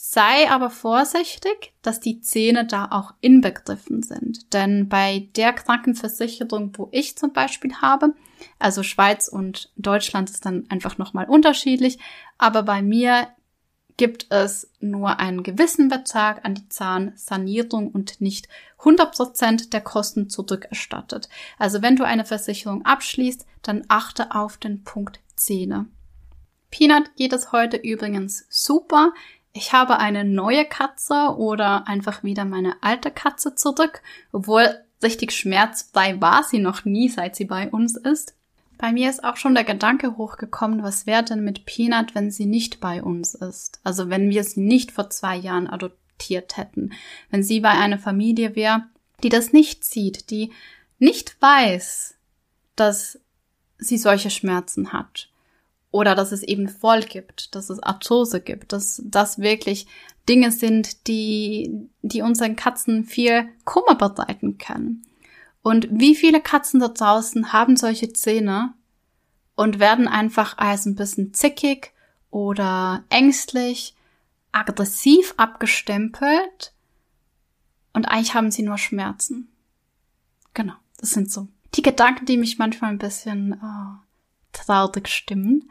Sei 0.00 0.48
aber 0.48 0.70
vorsichtig, 0.70 1.72
dass 1.82 1.98
die 1.98 2.20
Zähne 2.20 2.64
da 2.64 2.86
auch 2.92 3.14
inbegriffen 3.20 4.04
sind. 4.04 4.54
Denn 4.54 4.88
bei 4.88 5.28
der 5.34 5.52
Krankenversicherung, 5.52 6.72
wo 6.78 6.88
ich 6.92 7.18
zum 7.18 7.32
Beispiel 7.32 7.74
habe, 7.82 8.14
also 8.60 8.84
Schweiz 8.84 9.26
und 9.26 9.72
Deutschland 9.74 10.30
ist 10.30 10.46
dann 10.46 10.66
einfach 10.68 10.98
nochmal 10.98 11.28
unterschiedlich, 11.28 11.98
aber 12.38 12.62
bei 12.62 12.80
mir 12.80 13.26
gibt 13.96 14.26
es 14.30 14.70
nur 14.78 15.18
einen 15.18 15.42
gewissen 15.42 15.88
Betrag 15.88 16.44
an 16.44 16.54
die 16.54 16.68
Zahnsanierung 16.68 17.90
und 17.90 18.20
nicht 18.20 18.46
100% 18.78 19.70
der 19.70 19.80
Kosten 19.80 20.30
zurückerstattet. 20.30 21.28
Also 21.58 21.82
wenn 21.82 21.96
du 21.96 22.04
eine 22.04 22.24
Versicherung 22.24 22.84
abschließt, 22.84 23.44
dann 23.62 23.84
achte 23.88 24.32
auf 24.32 24.58
den 24.58 24.84
Punkt 24.84 25.18
Zähne. 25.34 25.86
Peanut 26.70 27.16
geht 27.16 27.32
es 27.32 27.50
heute 27.52 27.78
übrigens 27.78 28.46
super. 28.50 29.12
Ich 29.58 29.72
habe 29.72 29.98
eine 29.98 30.24
neue 30.24 30.64
Katze 30.64 31.34
oder 31.36 31.88
einfach 31.88 32.22
wieder 32.22 32.44
meine 32.44 32.80
alte 32.80 33.10
Katze 33.10 33.56
zurück, 33.56 34.02
obwohl 34.30 34.68
richtig 35.02 35.32
schmerzfrei 35.32 36.20
war 36.20 36.44
sie 36.44 36.60
noch 36.60 36.84
nie, 36.84 37.08
seit 37.08 37.34
sie 37.34 37.44
bei 37.44 37.68
uns 37.68 37.96
ist. 37.96 38.36
Bei 38.78 38.92
mir 38.92 39.10
ist 39.10 39.24
auch 39.24 39.36
schon 39.36 39.56
der 39.56 39.64
Gedanke 39.64 40.16
hochgekommen, 40.16 40.84
was 40.84 41.06
wäre 41.08 41.24
denn 41.24 41.42
mit 41.42 41.66
Peanut, 41.66 42.14
wenn 42.14 42.30
sie 42.30 42.46
nicht 42.46 42.78
bei 42.78 43.02
uns 43.02 43.34
ist? 43.34 43.80
Also 43.82 44.08
wenn 44.08 44.30
wir 44.30 44.44
sie 44.44 44.60
nicht 44.60 44.92
vor 44.92 45.10
zwei 45.10 45.34
Jahren 45.34 45.66
adoptiert 45.66 46.56
hätten. 46.56 46.92
Wenn 47.28 47.42
sie 47.42 47.58
bei 47.58 47.70
einer 47.70 47.98
Familie 47.98 48.54
wäre, 48.54 48.84
die 49.24 49.28
das 49.28 49.52
nicht 49.52 49.84
sieht, 49.84 50.30
die 50.30 50.52
nicht 51.00 51.42
weiß, 51.42 52.14
dass 52.76 53.18
sie 53.76 53.98
solche 53.98 54.30
Schmerzen 54.30 54.92
hat. 54.92 55.30
Oder 55.90 56.14
dass 56.14 56.32
es 56.32 56.42
eben 56.42 56.68
voll 56.68 57.00
gibt, 57.00 57.54
dass 57.54 57.70
es 57.70 57.82
Arthrose 57.82 58.40
gibt, 58.40 58.72
dass 58.72 59.02
das 59.04 59.38
wirklich 59.38 59.86
Dinge 60.28 60.52
sind, 60.52 61.06
die, 61.08 61.88
die 62.02 62.22
unseren 62.22 62.56
Katzen 62.56 63.04
viel 63.04 63.48
Kummer 63.64 63.94
bereiten 63.94 64.58
können. 64.58 65.06
Und 65.62 65.88
wie 65.90 66.14
viele 66.14 66.40
Katzen 66.40 66.80
da 66.80 66.88
draußen 66.88 67.52
haben 67.52 67.76
solche 67.76 68.12
Zähne 68.12 68.74
und 69.54 69.80
werden 69.80 70.06
einfach 70.06 70.58
als 70.58 70.86
ein 70.86 70.94
bisschen 70.94 71.32
zickig 71.32 71.92
oder 72.30 73.04
ängstlich, 73.08 73.94
aggressiv 74.52 75.34
abgestempelt 75.36 76.72
und 77.92 78.06
eigentlich 78.06 78.34
haben 78.34 78.50
sie 78.50 78.62
nur 78.62 78.78
Schmerzen. 78.78 79.48
Genau, 80.54 80.74
das 80.98 81.10
sind 81.10 81.30
so 81.30 81.48
die 81.74 81.82
Gedanken, 81.82 82.26
die 82.26 82.36
mich 82.36 82.58
manchmal 82.58 82.90
ein 82.90 82.98
bisschen 82.98 83.60
oh, 83.62 83.98
traurig 84.58 85.08
stimmen. 85.08 85.70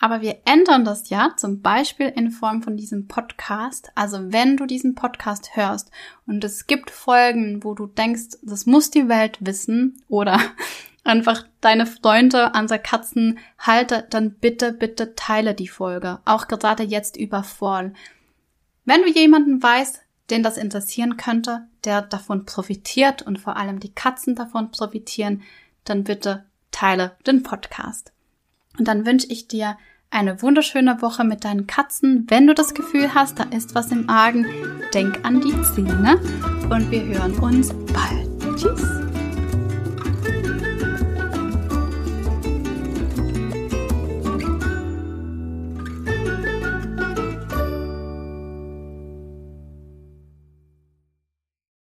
Aber 0.00 0.20
wir 0.20 0.38
ändern 0.44 0.84
das 0.84 1.10
ja 1.10 1.32
zum 1.36 1.60
Beispiel 1.60 2.06
in 2.06 2.30
Form 2.30 2.62
von 2.62 2.76
diesem 2.76 3.08
Podcast. 3.08 3.90
Also 3.96 4.32
wenn 4.32 4.56
du 4.56 4.66
diesen 4.66 4.94
Podcast 4.94 5.56
hörst 5.56 5.90
und 6.26 6.44
es 6.44 6.68
gibt 6.68 6.90
Folgen, 6.90 7.64
wo 7.64 7.74
du 7.74 7.86
denkst, 7.86 8.38
das 8.42 8.66
muss 8.66 8.90
die 8.90 9.08
Welt 9.08 9.38
wissen 9.40 10.00
oder 10.08 10.40
einfach 11.04 11.44
deine 11.60 11.86
Freunde 11.86 12.54
an 12.54 12.68
der 12.68 12.78
Katzen 12.78 13.38
halte, 13.58 14.06
dann 14.10 14.34
bitte, 14.34 14.72
bitte 14.72 15.16
teile 15.16 15.54
die 15.54 15.68
Folge. 15.68 16.20
Auch 16.24 16.46
gerade 16.46 16.84
jetzt 16.84 17.16
über 17.16 17.42
Fall. 17.42 17.92
Wenn 18.84 19.02
du 19.02 19.08
jemanden 19.10 19.60
weißt, 19.60 20.00
den 20.30 20.42
das 20.42 20.58
interessieren 20.58 21.16
könnte, 21.16 21.66
der 21.84 22.02
davon 22.02 22.44
profitiert 22.44 23.22
und 23.22 23.38
vor 23.38 23.56
allem 23.56 23.80
die 23.80 23.92
Katzen 23.92 24.36
davon 24.36 24.70
profitieren, 24.70 25.42
dann 25.84 26.04
bitte 26.04 26.44
teile 26.78 27.16
den 27.26 27.42
Podcast. 27.42 28.12
Und 28.78 28.86
dann 28.86 29.04
wünsche 29.04 29.26
ich 29.30 29.48
dir 29.48 29.76
eine 30.10 30.40
wunderschöne 30.42 31.02
Woche 31.02 31.24
mit 31.24 31.44
deinen 31.44 31.66
Katzen. 31.66 32.26
Wenn 32.28 32.46
du 32.46 32.54
das 32.54 32.72
Gefühl 32.72 33.14
hast, 33.14 33.38
da 33.38 33.44
ist 33.44 33.74
was 33.74 33.90
im 33.90 34.08
Argen, 34.08 34.46
denk 34.94 35.24
an 35.24 35.40
die 35.40 35.60
Zähne 35.62 36.20
und 36.70 36.90
wir 36.90 37.04
hören 37.04 37.34
uns 37.40 37.74
bald. 37.92 38.58
Tschüss! 38.58 39.07